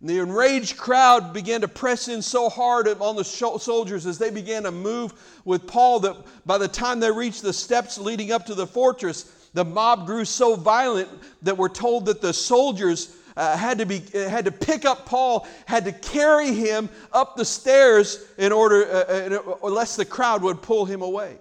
[0.00, 4.30] And the enraged crowd began to press in so hard on the soldiers as they
[4.30, 5.12] began to move
[5.44, 6.16] with Paul that
[6.46, 10.24] by the time they reached the steps leading up to the fortress, the mob grew
[10.24, 11.08] so violent
[11.42, 15.46] that we're told that the soldiers uh, had to be had to pick up Paul,
[15.66, 20.62] had to carry him up the stairs in order, uh, uh lest the crowd would
[20.62, 21.38] pull him away.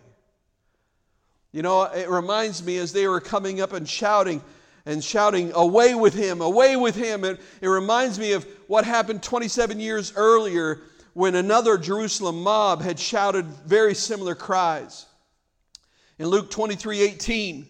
[1.51, 4.41] You know, it reminds me as they were coming up and shouting,
[4.85, 7.23] and shouting, Away with him, away with him.
[7.23, 10.81] And it reminds me of what happened 27 years earlier
[11.13, 15.07] when another Jerusalem mob had shouted very similar cries.
[16.19, 17.67] In Luke 23 18,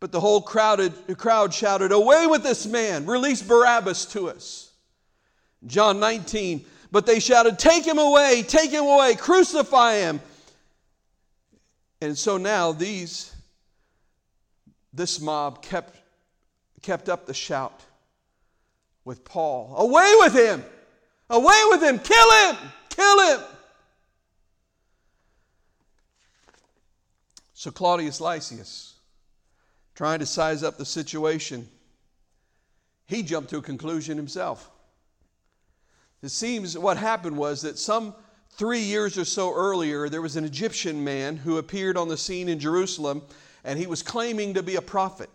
[0.00, 4.72] but the whole crowded, crowd shouted, Away with this man, release Barabbas to us.
[5.66, 10.20] John 19, but they shouted, Take him away, take him away, crucify him.
[12.00, 13.34] And so now these,
[14.92, 15.96] this mob kept
[16.80, 17.82] kept up the shout
[19.04, 20.64] with Paul Away with him!
[21.28, 21.98] Away with him!
[21.98, 22.56] Kill him!
[22.88, 23.40] Kill him!
[27.52, 28.94] So Claudius Lysias,
[29.96, 31.68] trying to size up the situation,
[33.06, 34.70] he jumped to a conclusion himself.
[36.22, 38.14] It seems what happened was that some
[38.58, 42.48] three years or so earlier, there was an Egyptian man who appeared on the scene
[42.48, 43.22] in Jerusalem,
[43.64, 45.30] and he was claiming to be a prophet.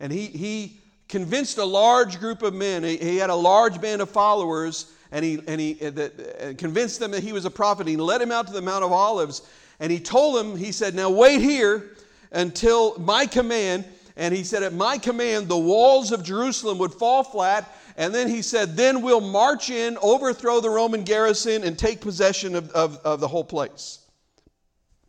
[0.00, 2.82] And he, he convinced a large group of men.
[2.82, 7.10] He, he had a large band of followers, and he, and he that, convinced them
[7.10, 7.86] that he was a prophet.
[7.86, 9.42] He led him out to the Mount of Olives,
[9.78, 11.90] and he told them, he said, Now wait here
[12.32, 13.84] until my command.
[14.16, 17.77] And he said, At my command, the walls of Jerusalem would fall flat.
[17.98, 22.54] And then he said, Then we'll march in, overthrow the Roman garrison, and take possession
[22.54, 23.98] of, of, of the whole place.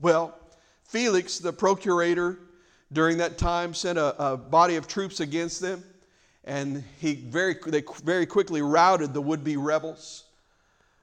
[0.02, 0.36] Well,
[0.86, 2.40] Felix, the procurator,
[2.92, 5.84] during that time sent a, a body of troops against them,
[6.46, 10.24] and he very, they very quickly routed the would be rebels.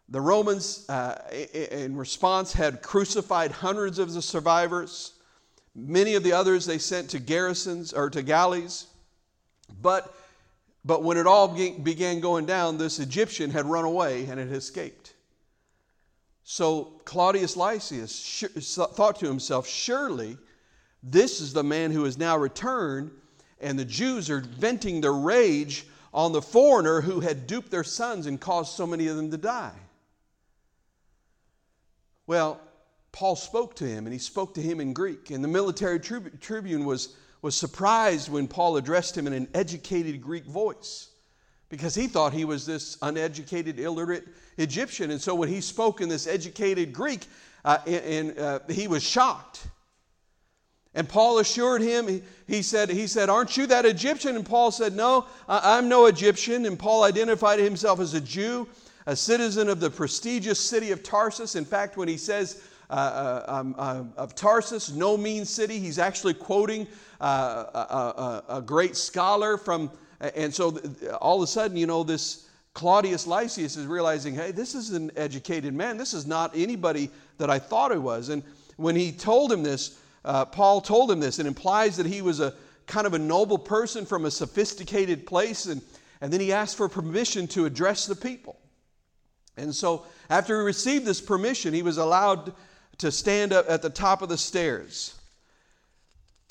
[0.09, 1.16] The Romans, uh,
[1.53, 5.12] in response, had crucified hundreds of the survivors.
[5.77, 8.87] Many of the others they sent to garrisons or to galleys.
[9.81, 10.12] But,
[10.87, 15.14] but when it all began going down, this Egyptian had run away and had escaped.
[16.44, 18.44] So Claudius Lysias
[18.94, 20.38] thought to himself, surely
[21.03, 23.11] this is the man who has now returned,
[23.61, 28.27] and the Jews are venting their rage on the foreigner who had duped their sons
[28.27, 29.75] and caused so many of them to die.
[32.29, 32.61] Well,
[33.11, 35.31] Paul spoke to him, and he spoke to him in Greek.
[35.31, 37.16] And the military tribune was,
[37.47, 41.11] was surprised when Paul addressed him in an educated Greek voice
[41.69, 44.27] because he thought he was this uneducated, illiterate
[44.59, 45.13] Egyptian.
[45.13, 47.29] And so when he spoke in this educated Greek,
[47.65, 49.69] uh, and, uh, he was shocked.
[50.93, 54.35] And Paul assured him, he, said, he said, Aren't you that Egyptian?
[54.35, 56.67] And Paul said, No, I'm no Egyptian.
[56.67, 58.67] And Paul identified himself as a Jew,
[59.07, 61.55] a citizen of the prestigious city of Tarsus.
[61.55, 65.99] In fact, when he says uh, uh, um, uh, of Tarsus, no mean city, he's
[65.99, 66.87] actually quoting
[67.20, 70.79] uh, a, a, a, great scholar from, and so
[71.20, 75.11] all of a sudden, you know, this Claudius Lysias is realizing, hey, this is an
[75.16, 75.96] educated man.
[75.96, 78.29] This is not anybody that I thought it was.
[78.29, 78.42] And
[78.77, 81.38] when he told him this, uh, Paul told him this.
[81.38, 82.53] It implies that he was a
[82.87, 85.81] kind of a noble person from a sophisticated place, and,
[86.20, 88.61] and then he asked for permission to address the people.
[89.57, 92.53] And so, after he received this permission, he was allowed
[92.99, 95.15] to stand up at the top of the stairs.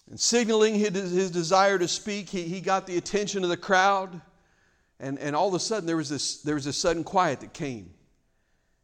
[0.09, 4.21] And signaling his, his desire to speak, he, he got the attention of the crowd.
[4.99, 7.53] And, and all of a sudden, there was, this, there was this sudden quiet that
[7.53, 7.91] came.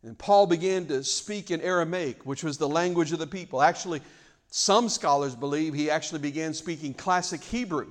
[0.04, 3.62] And Paul began to speak in Aramaic, which was the language of the people.
[3.62, 4.02] Actually,
[4.50, 7.88] some scholars believe he actually began speaking classic Hebrew,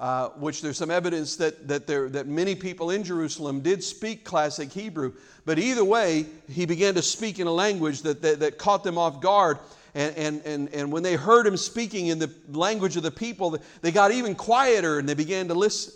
[0.00, 4.24] uh, which there's some evidence that, that, there, that many people in Jerusalem did speak
[4.24, 5.12] classic Hebrew.
[5.44, 8.96] But either way, he began to speak in a language that, that, that caught them
[8.96, 9.58] off guard.
[9.94, 13.58] And, and, and, and when they heard him speaking in the language of the people,
[13.82, 15.92] they got even quieter and they began to listen.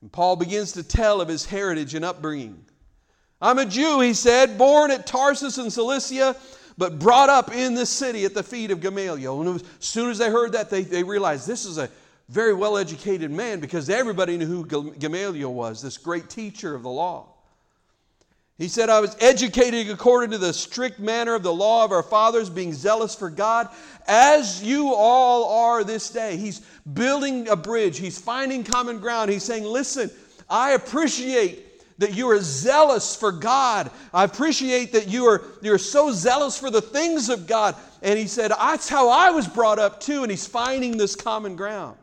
[0.00, 2.64] And Paul begins to tell of his heritage and upbringing.
[3.42, 6.36] I'm a Jew, he said, born at Tarsus in Cilicia,
[6.78, 9.40] but brought up in this city at the feet of Gamaliel.
[9.40, 11.90] And as soon as they heard that, they, they realized this is a
[12.30, 16.88] very well educated man because everybody knew who Gamaliel was, this great teacher of the
[16.88, 17.26] law.
[18.56, 22.02] He said, I was educated according to the strict manner of the law of our
[22.02, 23.68] fathers, being zealous for God,
[24.06, 26.36] as you all are this day.
[26.36, 26.60] He's
[26.92, 29.30] building a bridge, he's finding common ground.
[29.30, 30.10] He's saying, Listen,
[30.48, 33.90] I appreciate that you are zealous for God.
[34.12, 37.74] I appreciate that you are you're so zealous for the things of God.
[38.02, 40.22] And he said, That's how I was brought up too.
[40.22, 41.96] And he's finding this common ground.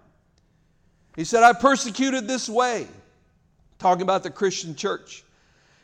[1.18, 2.88] He said, I persecuted this way,
[3.80, 5.24] talking about the Christian church.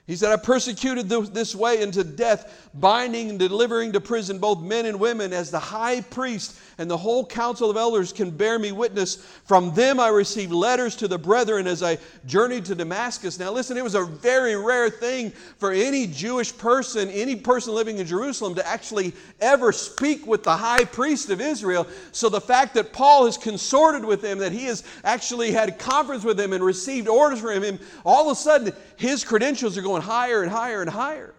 [0.05, 4.85] He said, I persecuted this way into death, binding and delivering to prison both men
[4.85, 8.73] and women, as the high priest and the whole council of elders can bear me
[8.73, 9.15] witness.
[9.45, 13.39] From them I received letters to the brethren as I journeyed to Damascus.
[13.39, 17.99] Now, listen, it was a very rare thing for any Jewish person, any person living
[17.99, 21.87] in Jerusalem, to actually ever speak with the high priest of Israel.
[22.11, 26.25] So, the fact that Paul has consorted with him, that he has actually had conference
[26.25, 29.92] with him and received orders from him, all of a sudden his credentials are going
[30.01, 31.33] higher and higher and higher.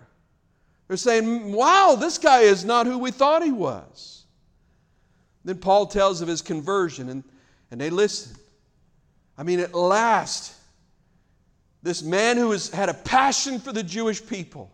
[0.87, 4.25] They're saying, wow, this guy is not who we thought he was.
[5.45, 7.25] Then Paul tells of his conversion, and,
[7.71, 8.37] and they listen.
[9.37, 10.55] I mean, at last,
[11.83, 14.71] this man who has had a passion for the Jewish people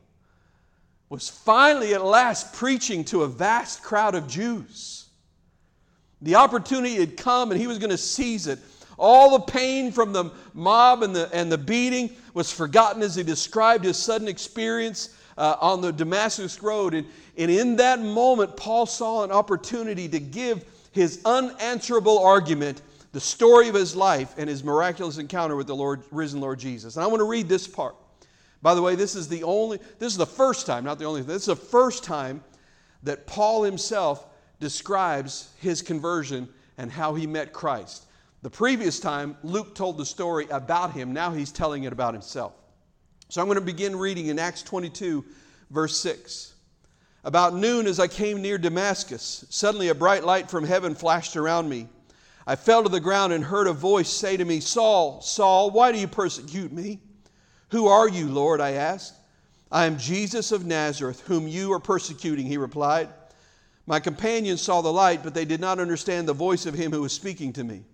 [1.09, 5.07] was finally at last preaching to a vast crowd of Jews.
[6.23, 8.59] The opportunity had come, and he was going to seize it.
[9.01, 13.23] All the pain from the mob and the, and the beating was forgotten as he
[13.23, 16.93] described his sudden experience uh, on the Damascus Road.
[16.93, 17.07] And,
[17.39, 22.83] and in that moment, Paul saw an opportunity to give his unanswerable argument,
[23.13, 26.97] the story of his life, and his miraculous encounter with the Lord, risen Lord Jesus.
[26.97, 27.97] And I want to read this part.
[28.61, 31.23] By the way, this is the only, this is the first time, not the only,
[31.23, 32.45] this is the first time
[33.05, 34.27] that Paul himself
[34.61, 38.05] describes his conversion and how he met Christ.
[38.43, 41.13] The previous time, Luke told the story about him.
[41.13, 42.55] Now he's telling it about himself.
[43.29, 45.25] So I'm going to begin reading in Acts 22,
[45.71, 46.55] verse 6.
[47.23, 51.69] About noon, as I came near Damascus, suddenly a bright light from heaven flashed around
[51.69, 51.87] me.
[52.47, 55.93] I fell to the ground and heard a voice say to me, Saul, Saul, why
[55.93, 56.99] do you persecute me?
[57.69, 58.61] Who are you, Lord?
[58.61, 59.15] I asked.
[59.71, 63.11] I am Jesus of Nazareth, whom you are persecuting, he replied.
[63.87, 67.03] My companions saw the light, but they did not understand the voice of him who
[67.03, 67.85] was speaking to me.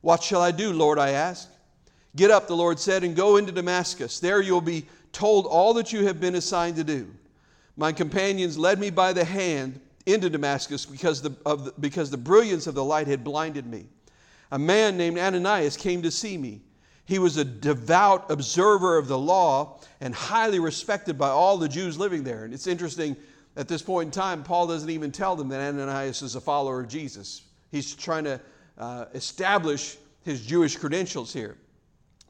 [0.00, 0.98] What shall I do, Lord?
[0.98, 1.48] I asked.
[2.16, 4.18] Get up, the Lord said, and go into Damascus.
[4.18, 7.08] There you'll be told all that you have been assigned to do.
[7.76, 12.16] My companions led me by the hand into Damascus because the, of the, because the
[12.16, 13.86] brilliance of the light had blinded me.
[14.50, 16.62] A man named Ananias came to see me.
[17.04, 21.98] He was a devout observer of the law and highly respected by all the Jews
[21.98, 22.44] living there.
[22.44, 23.16] And it's interesting,
[23.56, 26.80] at this point in time, Paul doesn't even tell them that Ananias is a follower
[26.80, 27.42] of Jesus.
[27.70, 28.40] He's trying to
[28.80, 31.56] uh, establish his Jewish credentials here.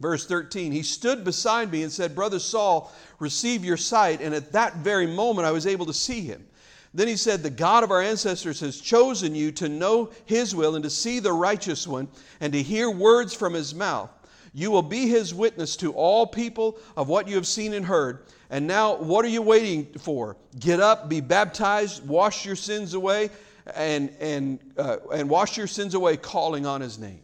[0.00, 4.20] Verse 13, he stood beside me and said, Brother Saul, receive your sight.
[4.20, 6.46] And at that very moment, I was able to see him.
[6.92, 10.74] Then he said, The God of our ancestors has chosen you to know his will
[10.74, 12.08] and to see the righteous one
[12.40, 14.10] and to hear words from his mouth.
[14.52, 18.24] You will be his witness to all people of what you have seen and heard.
[18.48, 20.36] And now, what are you waiting for?
[20.58, 23.30] Get up, be baptized, wash your sins away,
[23.74, 27.20] and, and, uh, and wash your sins away, calling on his name.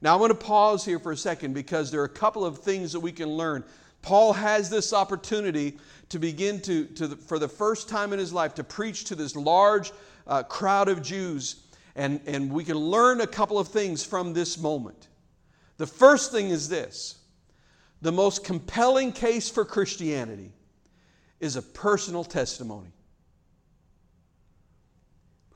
[0.00, 2.58] Now, I want to pause here for a second because there are a couple of
[2.58, 3.64] things that we can learn.
[4.02, 5.78] Paul has this opportunity
[6.10, 9.14] to begin to, to the, for the first time in his life, to preach to
[9.14, 9.92] this large
[10.26, 11.62] uh, crowd of Jews.
[11.96, 15.08] And, and we can learn a couple of things from this moment.
[15.78, 17.18] The first thing is this
[18.02, 20.52] the most compelling case for Christianity
[21.40, 22.93] is a personal testimony.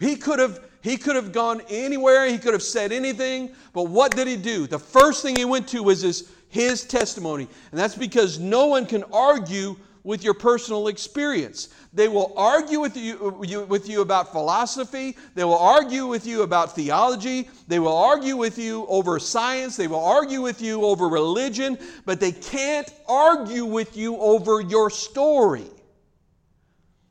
[0.01, 4.15] He could have he could have gone anywhere, he could have said anything, but what
[4.15, 4.67] did he do?
[4.67, 7.49] The first thing he went to was his, his testimony.
[7.73, 11.69] And that's because no one can argue with your personal experience.
[11.93, 15.17] They will argue with you, you, with you about philosophy.
[15.35, 17.51] They will argue with you about theology.
[17.67, 19.77] They will argue with you over science.
[19.77, 21.77] They will argue with you over religion,
[22.07, 25.67] but they can't argue with you over your story.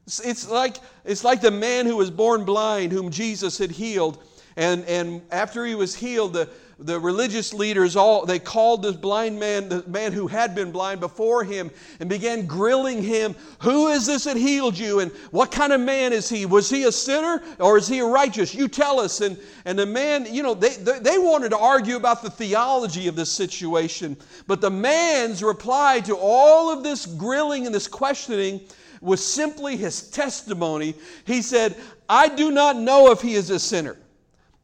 [0.07, 4.23] It's like, it's like the man who was born blind, whom Jesus had healed.
[4.55, 6.49] And, and after he was healed, the,
[6.79, 10.99] the religious leaders all they called this blind man, the man who had been blind
[10.99, 13.35] before him, and began grilling him.
[13.61, 14.99] Who is this that healed you?
[14.99, 16.45] And what kind of man is he?
[16.45, 18.55] Was he a sinner or is he a righteous?
[18.55, 19.21] You tell us.
[19.21, 23.07] And and the man, you know, they, they, they wanted to argue about the theology
[23.07, 24.15] of this situation.
[24.45, 28.61] But the man's reply to all of this grilling and this questioning
[29.01, 30.95] was simply his testimony.
[31.25, 31.75] He said,
[32.07, 33.97] I do not know if he is a sinner.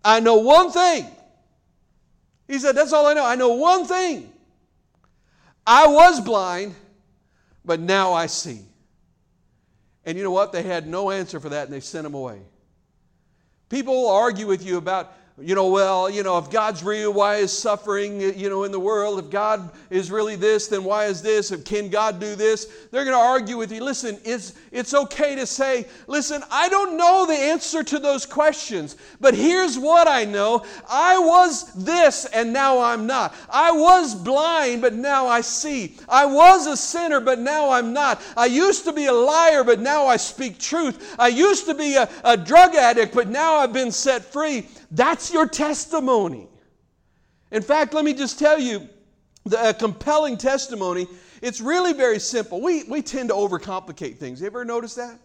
[0.03, 1.05] I know one thing.
[2.47, 3.25] He said, That's all I know.
[3.25, 4.31] I know one thing.
[5.65, 6.75] I was blind,
[7.63, 8.61] but now I see.
[10.05, 10.51] And you know what?
[10.51, 12.41] They had no answer for that and they sent him away.
[13.69, 17.37] People will argue with you about you know, well, you know, if God's real, why
[17.37, 19.17] is suffering, you know, in the world?
[19.17, 21.51] If God is really this, then why is this?
[21.51, 22.65] If can God do this?
[22.91, 23.83] They're going to argue with you.
[23.83, 28.95] Listen, it's it's okay to say, listen, I don't know the answer to those questions,
[29.19, 30.65] but here's what I know.
[30.87, 33.35] I was this and now I'm not.
[33.49, 35.95] I was blind, but now I see.
[36.07, 38.21] I was a sinner, but now I'm not.
[38.37, 41.15] I used to be a liar, but now I speak truth.
[41.17, 44.67] I used to be a, a drug addict, but now I've been set free.
[44.93, 46.47] That's your testimony.
[47.51, 48.87] In fact, let me just tell you
[49.43, 51.07] the, a compelling testimony.
[51.41, 52.61] It's really very simple.
[52.61, 54.39] We, we tend to overcomplicate things.
[54.39, 55.19] You ever notice that?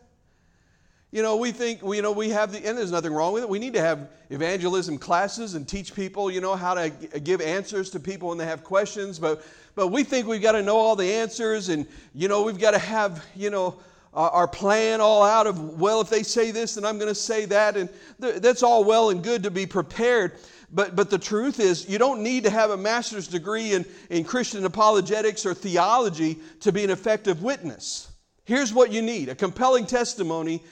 [1.11, 3.49] You know, we think, you know, we have the, and there's nothing wrong with it.
[3.49, 7.41] We need to have evangelism classes and teach people, you know, how to uh, give
[7.41, 9.19] answers to people when they have questions.
[9.19, 9.45] But,
[9.75, 12.73] but we think we've got to know all the answers and, you know, we've got
[12.73, 13.79] to have, you know,
[14.15, 17.45] our plan all out of, well, if they say this, then I'm going to say
[17.47, 17.77] that.
[17.77, 17.89] And
[18.21, 20.39] th- that's all well and good to be prepared.
[20.73, 24.25] But, but the truth is, you don't need to have a master's degree in, in
[24.25, 28.11] Christian apologetics or theology to be an effective witness.
[28.45, 30.63] Here's what you need a compelling testimony.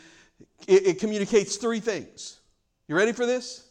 [0.66, 2.40] It, it communicates three things.
[2.88, 3.68] You ready for this?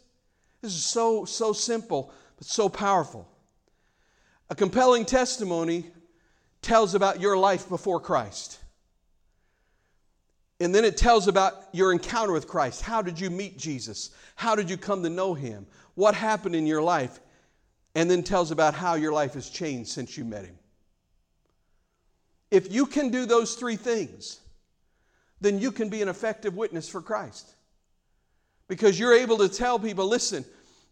[0.61, 3.27] This is so, so simple, but so powerful.
[4.49, 5.85] A compelling testimony
[6.61, 8.59] tells about your life before Christ.
[10.59, 12.81] And then it tells about your encounter with Christ.
[12.81, 14.11] How did you meet Jesus?
[14.35, 15.67] How did you come to know him?
[15.95, 17.19] What happened in your life?
[17.93, 20.57] And then tells about how your life has changed since you met him.
[22.51, 24.39] If you can do those three things,
[25.41, 27.53] then you can be an effective witness for Christ.
[28.67, 30.45] Because you're able to tell people, listen,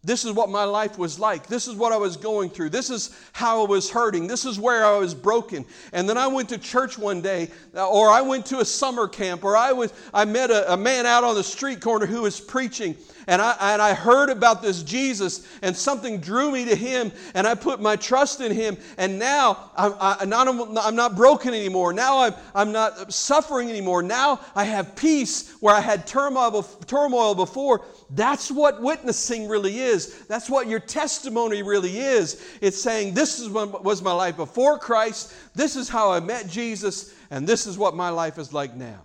[0.04, 1.46] this is what my life was like.
[1.46, 2.70] This is what I was going through.
[2.70, 4.26] This is how I was hurting.
[4.26, 5.64] This is where I was broken.
[5.92, 9.08] And then I went to church one day, uh, or I went to a summer
[9.08, 12.22] camp, or I, was, I met a, a man out on the street corner who
[12.22, 12.96] was preaching
[13.26, 17.46] and I, and I heard about this Jesus, and something drew me to him, and
[17.46, 20.48] I put my trust in him, and now I'm, I, not,
[20.84, 21.92] I'm not broken anymore.
[21.92, 24.02] Now I'm, I'm not suffering anymore.
[24.02, 27.84] Now I have peace where I had turmoil, turmoil before.
[28.10, 30.24] That's what witnessing really is.
[30.26, 32.44] That's what your testimony really is.
[32.60, 36.48] It's saying, This is what was my life before Christ, this is how I met
[36.48, 39.00] Jesus, and this is what my life is like now.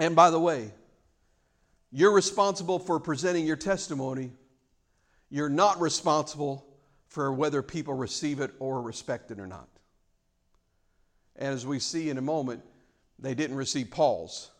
[0.00, 0.72] And by the way,
[1.90, 4.32] you're responsible for presenting your testimony.
[5.30, 6.66] You're not responsible
[7.06, 9.68] for whether people receive it or respect it or not.
[11.36, 12.62] And as we see in a moment,
[13.18, 14.50] they didn't receive Paul's.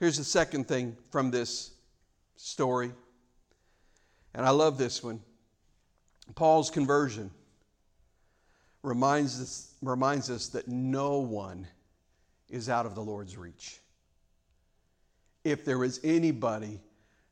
[0.00, 1.72] Here's the second thing from this
[2.36, 2.92] story.
[4.34, 5.20] And I love this one.
[6.34, 7.30] Paul's conversion
[8.82, 11.68] reminds us, reminds us that no one
[12.48, 13.81] is out of the Lord's reach
[15.44, 16.80] if there was anybody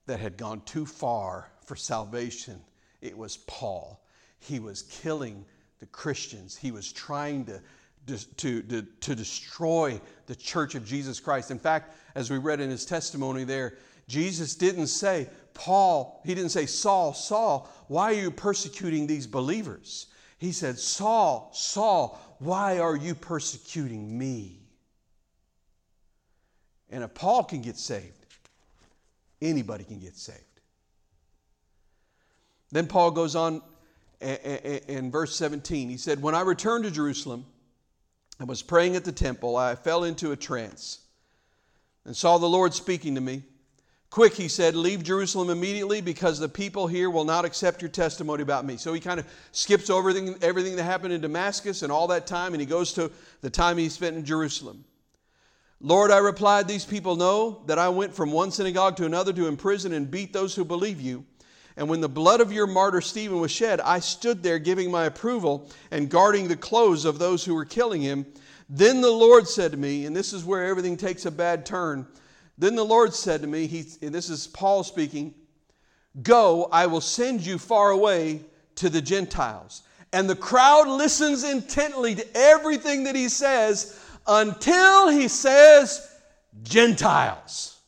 [0.07, 2.61] that had gone too far for salvation,
[3.01, 4.05] it was Paul.
[4.39, 5.45] He was killing
[5.79, 7.61] the Christians, he was trying to.
[8.07, 11.53] To, to, to destroy the church of Jesus Christ.
[11.53, 13.75] In fact, as we read in his testimony there,
[14.09, 20.07] Jesus didn't say, Paul, he didn't say, Saul, Saul, why are you persecuting these believers?
[20.39, 24.60] He said, Saul, Saul, why are you persecuting me?
[26.91, 28.27] And if Paul can get saved,
[29.41, 30.41] anybody can get saved.
[32.73, 33.63] Then Paul goes on
[34.21, 35.89] in verse 17.
[35.89, 37.47] He said, When I returned to Jerusalem
[38.39, 41.01] and was praying at the temple, I fell into a trance
[42.05, 43.43] and saw the Lord speaking to me.
[44.11, 48.43] Quick, he said, leave Jerusalem immediately because the people here will not accept your testimony
[48.43, 48.77] about me.
[48.77, 52.27] So he kind of skips over everything, everything that happened in Damascus and all that
[52.27, 54.85] time, and he goes to the time he spent in Jerusalem.
[55.81, 59.47] Lord, I replied, These people know that I went from one synagogue to another to
[59.47, 61.25] imprison and beat those who believe you.
[61.77, 65.07] And when the blood of your martyr Stephen was shed, I stood there giving my
[65.07, 68.27] approval and guarding the clothes of those who were killing him.
[68.69, 72.07] Then the Lord said to me, and this is where everything takes a bad turn.
[72.59, 75.35] Then the Lord said to me, he, and this is Paul speaking,
[76.23, 78.43] Go, I will send you far away
[78.75, 79.83] to the Gentiles.
[80.13, 84.00] And the crowd listens intently to everything that he says
[84.31, 86.09] until he says,
[86.63, 87.79] Gentiles.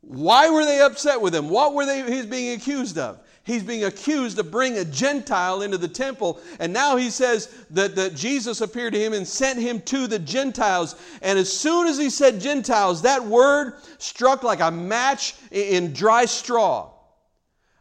[0.00, 1.50] Why were they upset with him?
[1.50, 3.20] What were they he's being accused of?
[3.44, 6.40] He's being accused of bringing a Gentile into the temple.
[6.58, 10.18] And now he says that, that Jesus appeared to him and sent him to the
[10.18, 10.96] Gentiles.
[11.20, 16.24] And as soon as he said Gentiles, that word struck like a match in dry
[16.24, 16.90] straw.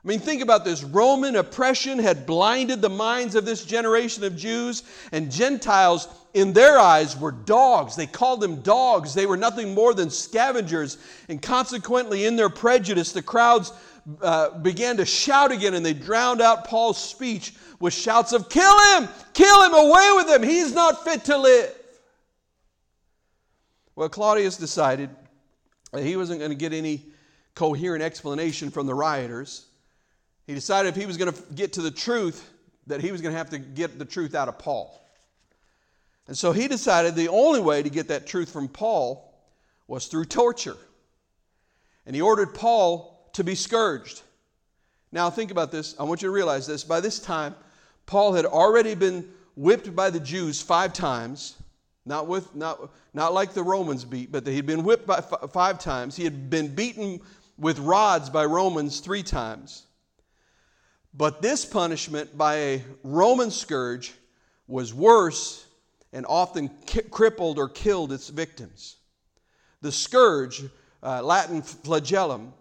[0.04, 0.84] I mean, think about this.
[0.84, 6.78] Roman oppression had blinded the minds of this generation of Jews, and Gentiles, in their
[6.78, 7.96] eyes, were dogs.
[7.96, 9.14] They called them dogs.
[9.14, 10.98] They were nothing more than scavengers.
[11.28, 13.74] And consequently, in their prejudice, the crowds
[14.22, 18.80] uh, began to shout again, and they drowned out Paul's speech with shouts of, Kill
[18.96, 19.10] him!
[19.34, 19.74] Kill him!
[19.74, 20.44] Away with him!
[20.44, 21.76] He's not fit to live.
[23.96, 25.10] Well, Claudius decided
[25.92, 27.06] that he wasn't going to get any
[27.56, 29.66] coherent explanation from the rioters.
[30.48, 32.50] He decided if he was going to get to the truth,
[32.88, 35.00] that he was going to have to get the truth out of Paul.
[36.30, 39.34] And so he decided the only way to get that truth from Paul
[39.88, 40.78] was through torture.
[42.06, 44.22] And he ordered Paul to be scourged.
[45.12, 45.96] Now, think about this.
[46.00, 46.84] I want you to realize this.
[46.84, 47.56] By this time,
[48.06, 51.58] Paul had already been whipped by the Jews five times.
[52.06, 55.80] Not, with, not, not like the Romans beat, but he'd been whipped by f- five
[55.80, 56.16] times.
[56.16, 57.22] He had been beaten
[57.58, 59.88] with rods by Romans three times.
[61.12, 64.14] But this punishment by a Roman scourge
[64.68, 65.66] was worse
[66.14, 68.98] and often ki- crippled or killed its victims.
[69.82, 70.64] The scourge,
[71.04, 72.54] uh, Latin flagellum,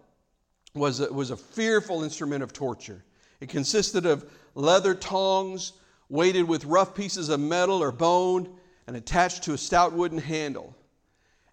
[0.73, 3.03] was a, was a fearful instrument of torture.
[3.39, 5.73] It consisted of leather tongs
[6.09, 8.55] weighted with rough pieces of metal or bone
[8.87, 10.75] and attached to a stout wooden handle.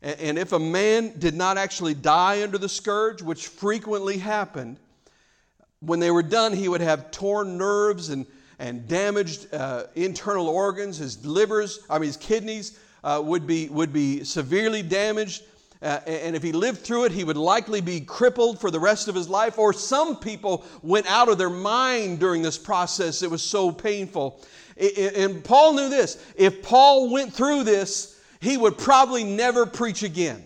[0.02, 4.78] And, and if a man did not actually die under the scourge, which frequently happened,
[5.80, 8.26] when they were done, he would have torn nerves and,
[8.58, 10.98] and damaged uh, internal organs.
[10.98, 15.44] His livers, I mean, his kidneys uh, would, be, would be severely damaged.
[15.82, 19.08] Uh, and if he lived through it, he would likely be crippled for the rest
[19.08, 19.58] of his life.
[19.58, 23.22] Or some people went out of their mind during this process.
[23.22, 24.40] It was so painful.
[24.78, 30.42] And Paul knew this if Paul went through this, he would probably never preach again.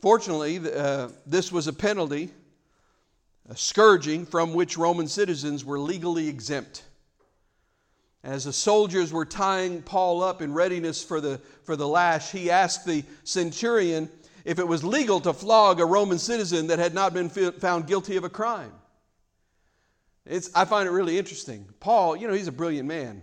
[0.00, 2.30] Fortunately, uh, this was a penalty
[3.50, 6.84] a scourging from which Roman citizens were legally exempt.
[8.22, 12.48] As the soldiers were tying Paul up in readiness for the, for the lash, he
[12.48, 14.08] asked the centurion
[14.44, 18.16] if it was legal to flog a Roman citizen that had not been found guilty
[18.16, 18.72] of a crime.
[20.24, 21.66] It's, I find it really interesting.
[21.80, 23.22] Paul, you know, he's a brilliant man.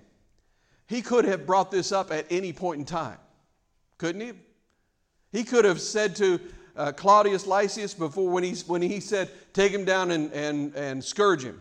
[0.87, 3.17] He could have brought this up at any point in time,
[3.97, 4.33] couldn't he?
[5.31, 6.41] He could have said to
[6.77, 11.03] uh, Claudius Lysias before when he, when he said, take him down and, and, and
[11.03, 11.59] scourge him.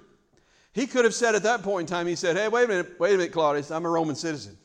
[0.73, 3.01] He could have said at that point in time, he said, hey, wait a minute,
[3.01, 4.59] wait a minute, Claudius, I'm a Roman citizen.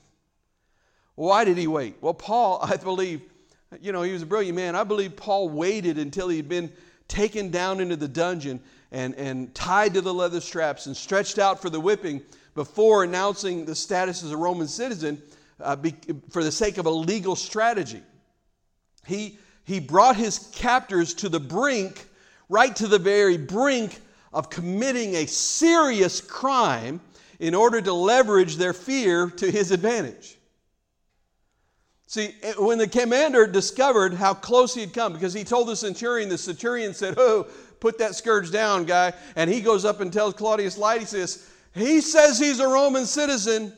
[1.15, 1.95] Why did he wait?
[2.01, 3.21] Well, Paul, I believe,
[3.79, 4.75] you know, he was a brilliant man.
[4.75, 6.71] I believe Paul waited until he'd been
[7.07, 8.59] taken down into the dungeon
[8.91, 12.21] and, and tied to the leather straps and stretched out for the whipping
[12.55, 15.21] before announcing the status as a Roman citizen
[15.61, 15.95] uh, be,
[16.29, 18.01] for the sake of a legal strategy.
[19.05, 22.07] He, he brought his captors to the brink,
[22.49, 23.99] right to the very brink
[24.33, 27.01] of committing a serious crime
[27.39, 30.37] in order to leverage their fear to his advantage.
[32.07, 36.27] See, when the commander discovered how close he had come, because he told the centurion,
[36.27, 37.47] the centurion said, Oh,
[37.79, 39.13] put that scourge down, guy.
[39.37, 43.73] And he goes up and tells Claudius Lysias, he says he's a Roman citizen.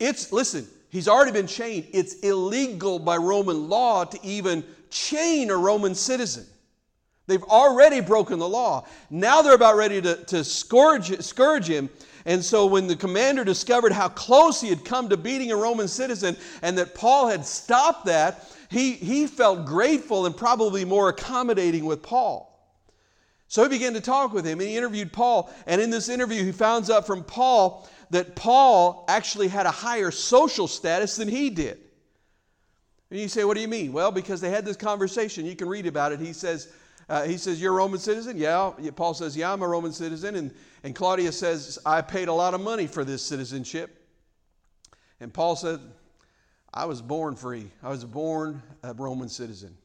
[0.00, 1.88] It's, listen, he's already been chained.
[1.92, 4.64] It's illegal by Roman law to even
[4.94, 6.46] chain a Roman citizen.
[7.26, 8.86] They've already broken the law.
[9.10, 11.90] Now they're about ready to, to scourge, scourge him.
[12.26, 15.88] And so when the commander discovered how close he had come to beating a Roman
[15.88, 21.84] citizen and that Paul had stopped that, he, he felt grateful and probably more accommodating
[21.84, 22.50] with Paul.
[23.48, 25.52] So he began to talk with him and he interviewed Paul.
[25.66, 30.10] And in this interview, he found out from Paul that Paul actually had a higher
[30.10, 31.83] social status than he did.
[33.14, 33.92] And you say, what do you mean?
[33.92, 35.46] Well, because they had this conversation.
[35.46, 36.18] You can read about it.
[36.18, 36.72] He says,
[37.08, 38.36] uh, he says, You're a Roman citizen?
[38.36, 38.72] Yeah.
[38.96, 40.34] Paul says, Yeah, I'm a Roman citizen.
[40.34, 40.52] And,
[40.82, 44.04] and Claudius says, I paid a lot of money for this citizenship.
[45.20, 45.78] And Paul said,
[46.72, 47.70] I was born free.
[47.84, 49.76] I was born a Roman citizen.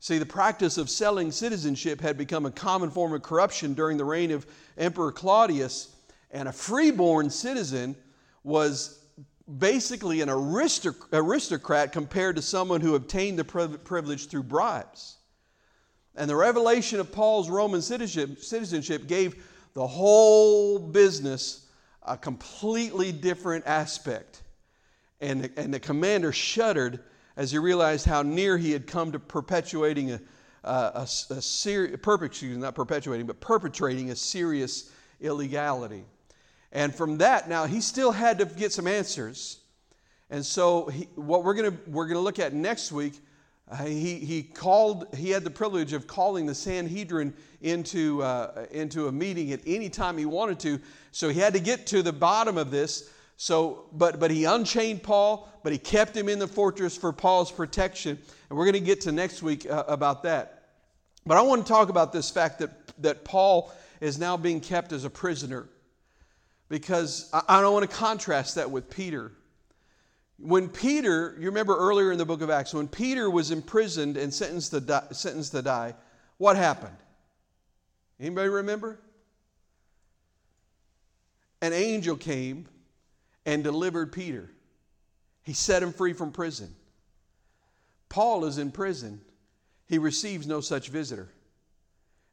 [0.00, 4.06] See, the practice of selling citizenship had become a common form of corruption during the
[4.06, 4.46] reign of
[4.78, 5.94] Emperor Claudius,
[6.30, 7.96] and a freeborn citizen
[8.44, 9.01] was
[9.58, 15.16] basically an aristocrat compared to someone who obtained the privilege through bribes.
[16.14, 19.44] And the revelation of Paul's Roman citizenship, gave
[19.74, 21.66] the whole business
[22.02, 24.42] a completely different aspect.
[25.20, 27.00] And the, and the commander shuddered
[27.36, 30.20] as he realized how near he had come to perpetuating a,
[30.64, 31.42] a, a, a
[32.58, 34.90] not perpetuating, but perpetrating a serious
[35.20, 36.04] illegality.
[36.72, 39.58] And from that, now he still had to get some answers.
[40.30, 43.20] And so, he, what we're going we're gonna look at next week
[43.72, 49.08] uh, he, he called he had the privilege of calling the sanhedrin into, uh, into
[49.08, 50.80] a meeting at any time he wanted to.
[51.10, 53.10] So he had to get to the bottom of this.
[53.38, 57.50] So but but he unchained paul but he kept him in the fortress for paul's
[57.50, 58.18] protection.
[58.50, 60.68] And we're going to get to next week uh, about that.
[61.24, 62.70] But i want to talk about this fact that
[63.02, 65.66] that paul is now being kept as a prisoner
[66.72, 69.32] because i, don't want to contrast that with peter
[70.38, 74.34] when Peter, you remember earlier in the book of Acts, when Peter was imprisoned and
[74.34, 75.94] sentenced to die, sentenced to die
[76.38, 76.96] what happened?
[78.18, 78.98] Anybody remember?
[81.60, 82.66] An angel came
[83.46, 84.50] and delivered Peter.
[85.44, 86.74] He set him free from prison.
[88.08, 89.20] Paul is in prison.
[89.86, 91.28] He receives no such visitor.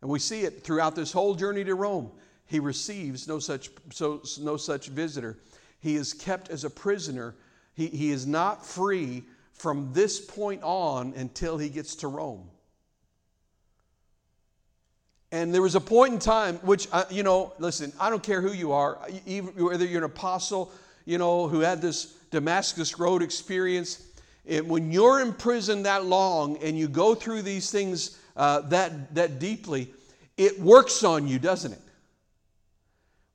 [0.01, 2.09] And we see it throughout this whole journey to Rome.
[2.49, 5.37] He receives no such, so, no such visitor.
[5.79, 7.35] He is kept as a prisoner
[7.79, 9.23] he, he is not free
[9.53, 12.49] from this point on until he gets to Rome.
[15.31, 18.51] And there was a point in time, which, you know, listen, I don't care who
[18.51, 20.73] you are, whether you're an apostle,
[21.05, 24.05] you know, who had this Damascus Road experience.
[24.43, 29.15] It, when you're in prison that long and you go through these things uh, that,
[29.15, 29.93] that deeply,
[30.35, 31.81] it works on you, doesn't it?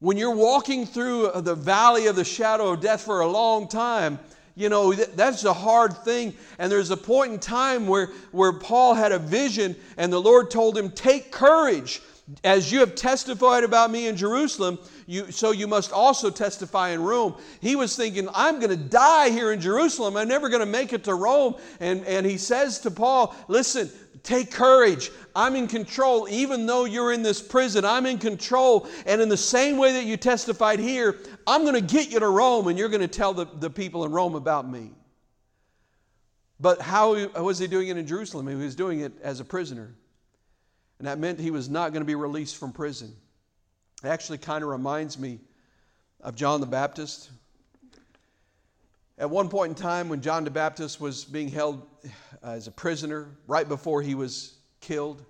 [0.01, 4.19] When you're walking through the valley of the shadow of death for a long time,
[4.57, 6.35] you know, that's a hard thing.
[6.59, 10.51] And there's a point in time where, where Paul had a vision, and the Lord
[10.51, 12.01] told him, Take courage.
[12.43, 17.03] As you have testified about me in Jerusalem, you, so you must also testify in
[17.03, 17.35] Rome.
[17.61, 20.17] He was thinking, I'm going to die here in Jerusalem.
[20.17, 21.57] I'm never going to make it to Rome.
[21.81, 23.91] And, and he says to Paul, Listen,
[24.25, 25.13] take courage.
[25.37, 26.29] I'm in control.
[26.29, 28.89] Even though you're in this prison, I'm in control.
[29.07, 32.29] And in the same way that you testified here, I'm going to get you to
[32.29, 34.91] Rome and you're going to tell the, the people in Rome about me.
[36.59, 38.49] But how was he doing it in Jerusalem?
[38.49, 39.95] He was doing it as a prisoner.
[40.99, 43.15] And that meant he was not going to be released from prison.
[44.03, 45.41] It actually kind of reminds me
[46.21, 47.31] of John the Baptist.
[49.19, 51.87] At one point in time, when John the Baptist was being held
[52.45, 55.25] as a prisoner, right before he was killed,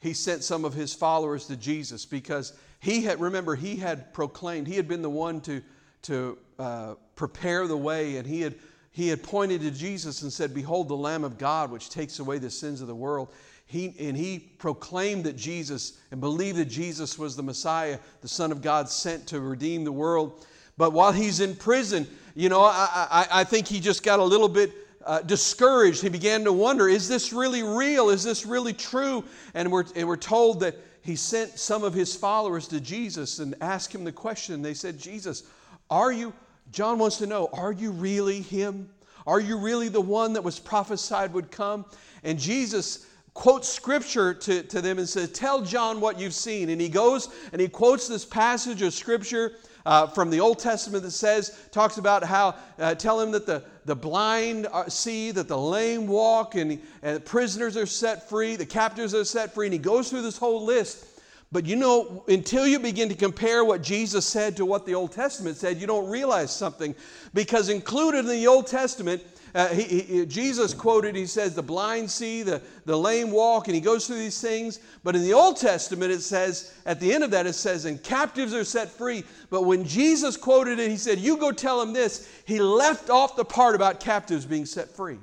[0.00, 4.66] he sent some of his followers to Jesus because he had, remember, he had proclaimed,
[4.66, 5.62] he had been the one to,
[6.02, 8.54] to uh, prepare the way, and he had,
[8.90, 12.38] he had pointed to Jesus and said, Behold, the Lamb of God, which takes away
[12.38, 13.28] the sins of the world.
[13.66, 18.52] He, and he proclaimed that Jesus and believed that Jesus was the Messiah, the Son
[18.52, 20.46] of God sent to redeem the world.
[20.76, 24.24] But while he's in prison, you know, I, I, I think he just got a
[24.24, 24.72] little bit
[25.06, 26.02] uh, discouraged.
[26.02, 28.10] He began to wonder is this really real?
[28.10, 29.24] Is this really true?
[29.54, 33.54] And we're, and we're told that he sent some of his followers to Jesus and
[33.60, 34.60] asked him the question.
[34.60, 35.44] They said, Jesus,
[35.88, 36.32] are you,
[36.72, 38.90] John wants to know, are you really him?
[39.26, 41.84] Are you really the one that was prophesied would come?
[42.24, 46.70] And Jesus quotes scripture to, to them and says, Tell John what you've seen.
[46.70, 49.52] And he goes and he quotes this passage of scripture
[49.86, 53.62] uh, from the Old Testament that says, talks about how, uh, tell him that the,
[53.84, 59.14] the blind see, that the lame walk, and, and prisoners are set free, the captives
[59.14, 59.66] are set free.
[59.68, 61.06] And he goes through this whole list.
[61.52, 65.12] But you know, until you begin to compare what Jesus said to what the Old
[65.12, 66.92] Testament said, you don't realize something.
[67.32, 69.22] Because included in the Old Testament
[69.56, 73.74] uh, he, he, Jesus quoted, he says, the blind see, the, the lame walk, and
[73.74, 74.80] he goes through these things.
[75.02, 78.02] But in the Old Testament, it says, at the end of that, it says, and
[78.02, 79.24] captives are set free.
[79.48, 82.30] But when Jesus quoted it, he said, You go tell him this.
[82.44, 85.16] He left off the part about captives being set free.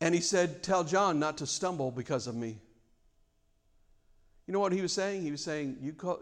[0.00, 2.58] And he said, Tell John not to stumble because of me.
[4.46, 5.22] You know what he was saying?
[5.22, 6.20] He was saying, you call,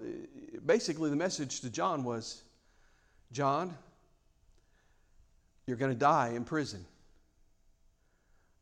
[0.65, 2.43] basically, the message to John was,
[3.33, 3.77] John,
[5.67, 6.85] you're going to die in prison.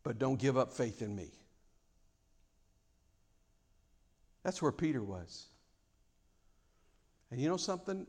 [0.03, 1.28] But don't give up faith in me.
[4.42, 5.46] That's where Peter was.
[7.30, 8.07] And you know something?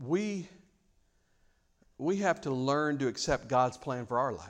[0.00, 0.48] We,
[1.96, 4.48] we have to learn to accept God's plan for our life.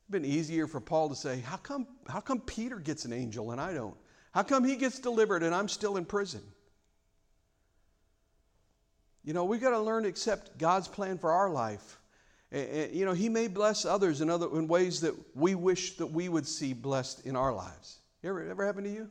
[0.00, 3.50] It's been easier for Paul to say, how come, how come Peter gets an angel
[3.50, 3.96] and I don't?
[4.32, 6.42] How come he gets delivered and I'm still in prison?
[9.24, 11.98] You know, we've got to learn to accept God's plan for our life.
[12.50, 16.06] And, you know, He may bless others in, other, in ways that we wish that
[16.06, 17.98] we would see blessed in our lives.
[18.22, 19.08] You ever, ever happen to you?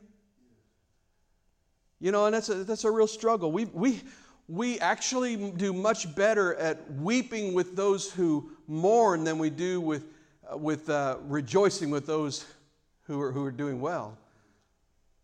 [1.98, 3.52] You know, and that's a, that's a real struggle.
[3.52, 4.00] We, we,
[4.48, 10.04] we actually do much better at weeping with those who mourn than we do with,
[10.52, 12.44] with uh, rejoicing with those
[13.04, 14.18] who are, who are doing well.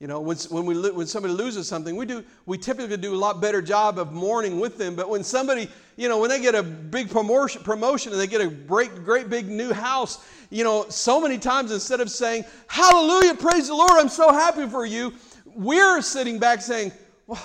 [0.00, 3.18] You know, when, when, we, when somebody loses something, we, do, we typically do a
[3.18, 4.94] lot better job of mourning with them.
[4.94, 8.40] But when somebody, you know, when they get a big promotion, promotion and they get
[8.40, 13.34] a great, great big new house, you know, so many times instead of saying, Hallelujah,
[13.34, 15.12] praise the Lord, I'm so happy for you,
[15.58, 16.92] we're sitting back saying,
[17.26, 17.42] well,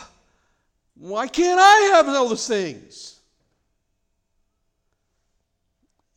[0.95, 3.19] why can't I have all those things?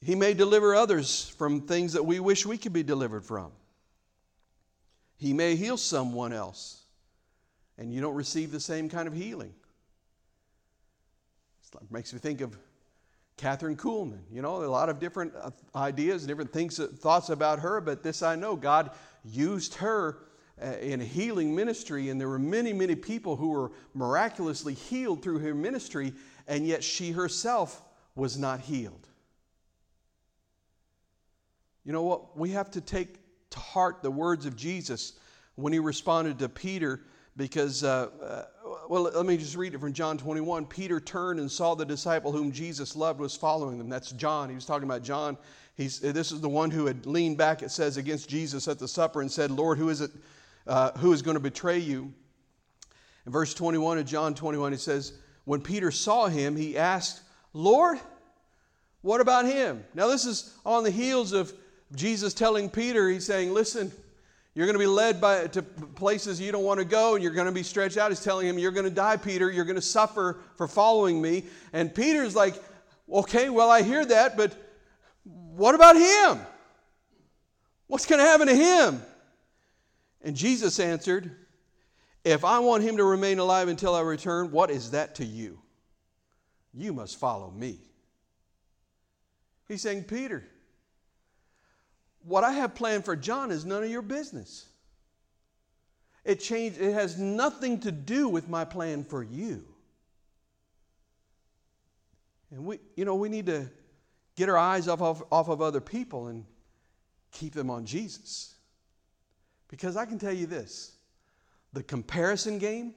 [0.02, 3.50] He may deliver others from things that we wish we could be delivered from.
[5.16, 6.82] He may heal someone else,
[7.78, 9.54] and you don't receive the same kind of healing.
[11.74, 12.56] It makes me think of
[13.38, 14.20] Kathryn Kuhlman.
[14.30, 18.22] You know, a lot of different uh, ideas, different things, thoughts about her, but this
[18.22, 18.90] I know God
[19.24, 20.18] used her
[20.62, 25.22] uh, in a healing ministry, and there were many, many people who were miraculously healed
[25.22, 26.14] through her ministry,
[26.48, 27.82] and yet she herself
[28.14, 29.06] was not healed.
[31.84, 32.38] You know what?
[32.38, 33.16] We have to take
[33.56, 35.14] to heart the words of Jesus
[35.56, 37.00] when he responded to Peter
[37.36, 38.44] because, uh, uh,
[38.88, 40.66] well, let me just read it from John 21.
[40.66, 43.88] Peter turned and saw the disciple whom Jesus loved was following them.
[43.88, 44.48] That's John.
[44.48, 45.36] He was talking about John.
[45.74, 48.88] He's, this is the one who had leaned back, it says, against Jesus at the
[48.88, 50.10] supper and said, Lord, who is it
[50.66, 52.12] uh, who is going to betray you?
[53.24, 55.12] In verse 21 of John 21, he says,
[55.44, 57.98] When Peter saw him, he asked, Lord,
[59.02, 59.84] what about him?
[59.94, 61.52] Now, this is on the heels of
[61.94, 63.92] Jesus telling Peter, he's saying, Listen,
[64.54, 67.32] you're going to be led by, to places you don't want to go, and you're
[67.32, 68.10] going to be stretched out.
[68.10, 69.50] He's telling him, You're going to die, Peter.
[69.50, 71.44] You're going to suffer for following me.
[71.72, 72.54] And Peter's like,
[73.12, 74.54] Okay, well, I hear that, but
[75.24, 76.44] what about him?
[77.86, 79.02] What's going to happen to him?
[80.22, 81.30] And Jesus answered,
[82.24, 85.60] If I want him to remain alive until I return, what is that to you?
[86.74, 87.78] You must follow me.
[89.68, 90.44] He's saying, Peter,
[92.26, 94.66] what I have planned for John is none of your business.
[96.24, 99.64] It changed, it has nothing to do with my plan for you.
[102.50, 103.70] And we, you know, we need to
[104.34, 106.44] get our eyes off of, off of other people and
[107.30, 108.54] keep them on Jesus.
[109.68, 110.92] Because I can tell you this
[111.72, 112.94] the comparison game,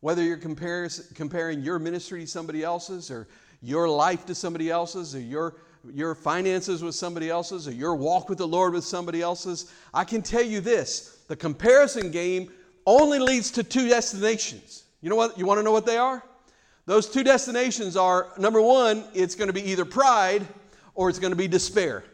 [0.00, 3.28] whether you're comparing your ministry to somebody else's, or
[3.62, 5.56] your life to somebody else's, or your
[5.92, 10.04] your finances with somebody else's or your walk with the Lord with somebody else's, I
[10.04, 12.50] can tell you this the comparison game
[12.86, 14.84] only leads to two destinations.
[15.00, 15.38] You know what?
[15.38, 16.22] You want to know what they are?
[16.86, 20.46] Those two destinations are number one, it's going to be either pride
[20.94, 22.04] or it's going to be despair.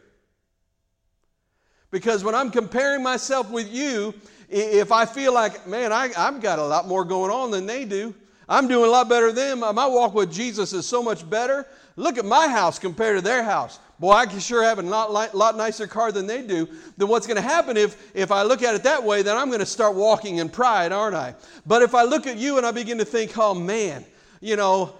[1.90, 4.14] Because when I'm comparing myself with you,
[4.48, 7.84] if I feel like, man, I, have got a lot more going on than they
[7.84, 8.14] do,
[8.48, 11.66] I'm doing a lot better than them, my walk with Jesus is so much better,
[11.96, 13.78] Look at my house compared to their house.
[13.98, 16.68] Boy, I can sure have a lot, lot nicer car than they do.
[16.96, 19.48] Then what's going to happen if, if I look at it that way, then I'm
[19.48, 21.34] going to start walking in pride, aren't I?
[21.66, 24.04] But if I look at you and I begin to think, oh man,
[24.40, 24.94] you know,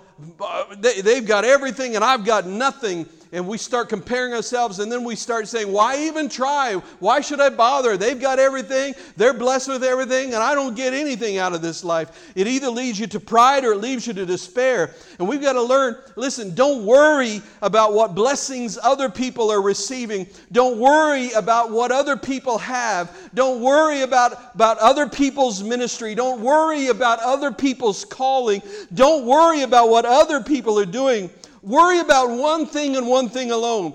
[0.79, 5.05] they, they've got everything and I've got nothing, and we start comparing ourselves and then
[5.05, 6.75] we start saying, Why even try?
[7.01, 7.97] Why should I bother?
[7.97, 11.83] They've got everything, they're blessed with everything, and I don't get anything out of this
[11.83, 12.33] life.
[12.37, 14.95] It either leads you to pride or it leads you to despair.
[15.19, 20.27] And we've got to learn listen, don't worry about what blessings other people are receiving.
[20.53, 23.17] Don't worry about what other people have.
[23.35, 26.15] Don't worry about, about other people's ministry.
[26.15, 28.61] Don't worry about other people's calling.
[28.93, 31.31] Don't worry about what other people are doing.
[31.63, 33.95] Worry about one thing and one thing alone.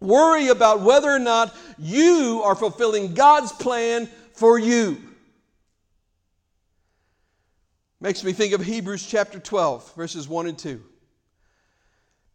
[0.00, 5.00] Worry about whether or not you are fulfilling God's plan for you.
[8.00, 10.82] Makes me think of Hebrews chapter 12, verses 1 and 2.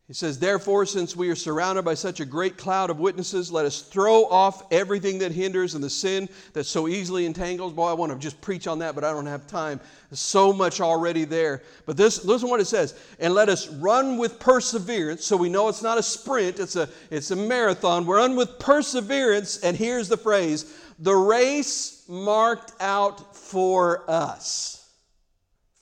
[0.09, 3.67] He says, Therefore, since we are surrounded by such a great cloud of witnesses, let
[3.67, 7.73] us throw off everything that hinders and the sin that so easily entangles.
[7.73, 9.79] Boy, I want to just preach on that, but I don't have time.
[10.09, 11.61] There's so much already there.
[11.85, 12.95] But this, listen to what it says.
[13.19, 15.25] And let us run with perseverance.
[15.25, 18.07] So we know it's not a sprint, it's a, it's a marathon.
[18.07, 19.59] We're run with perseverance.
[19.59, 24.91] And here's the phrase the race marked out for us,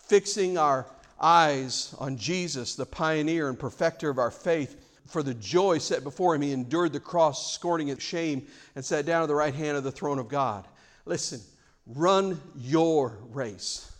[0.09, 0.85] fixing our
[1.19, 4.83] eyes on Jesus, the pioneer and perfecter of our faith.
[5.07, 8.45] For the joy set before him, he endured the cross, scorning its shame,
[8.75, 10.67] and sat down at the right hand of the throne of God.
[11.05, 11.39] Listen,
[11.85, 13.91] run your race.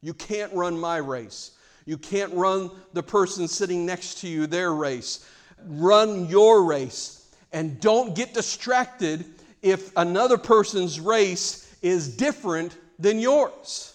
[0.00, 1.52] You can't run my race.
[1.86, 5.26] You can't run the person sitting next to you their race.
[5.66, 7.30] run your race.
[7.52, 9.24] And don't get distracted
[9.62, 13.94] if another person's race is different than yours.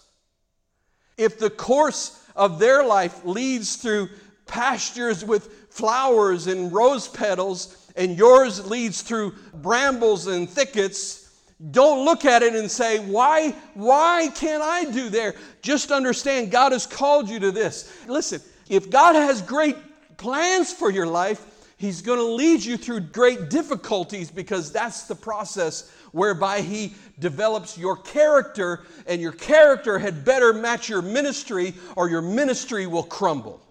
[1.17, 4.09] If the course of their life leads through
[4.47, 11.29] pastures with flowers and rose petals, and yours leads through brambles and thickets,
[11.71, 15.35] don't look at it and say, why, why can't I do there?
[15.61, 17.93] Just understand God has called you to this.
[18.07, 19.75] Listen, if God has great
[20.17, 25.15] plans for your life, He's going to lead you through great difficulties because that's the
[25.15, 32.09] process whereby He develops your character, and your character had better match your ministry, or
[32.09, 33.61] your ministry will crumble.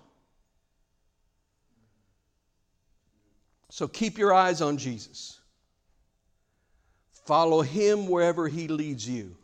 [3.70, 5.38] So keep your eyes on Jesus.
[7.26, 9.36] Follow Him wherever He leads you.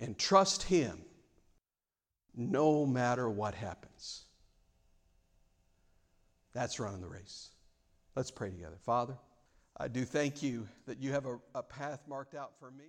[0.00, 0.98] And trust Him
[2.34, 4.24] no matter what happens.
[6.52, 7.50] That's running the race.
[8.16, 8.78] Let's pray together.
[8.84, 9.16] Father,
[9.76, 12.84] I do thank you that you have a, a path marked out for me.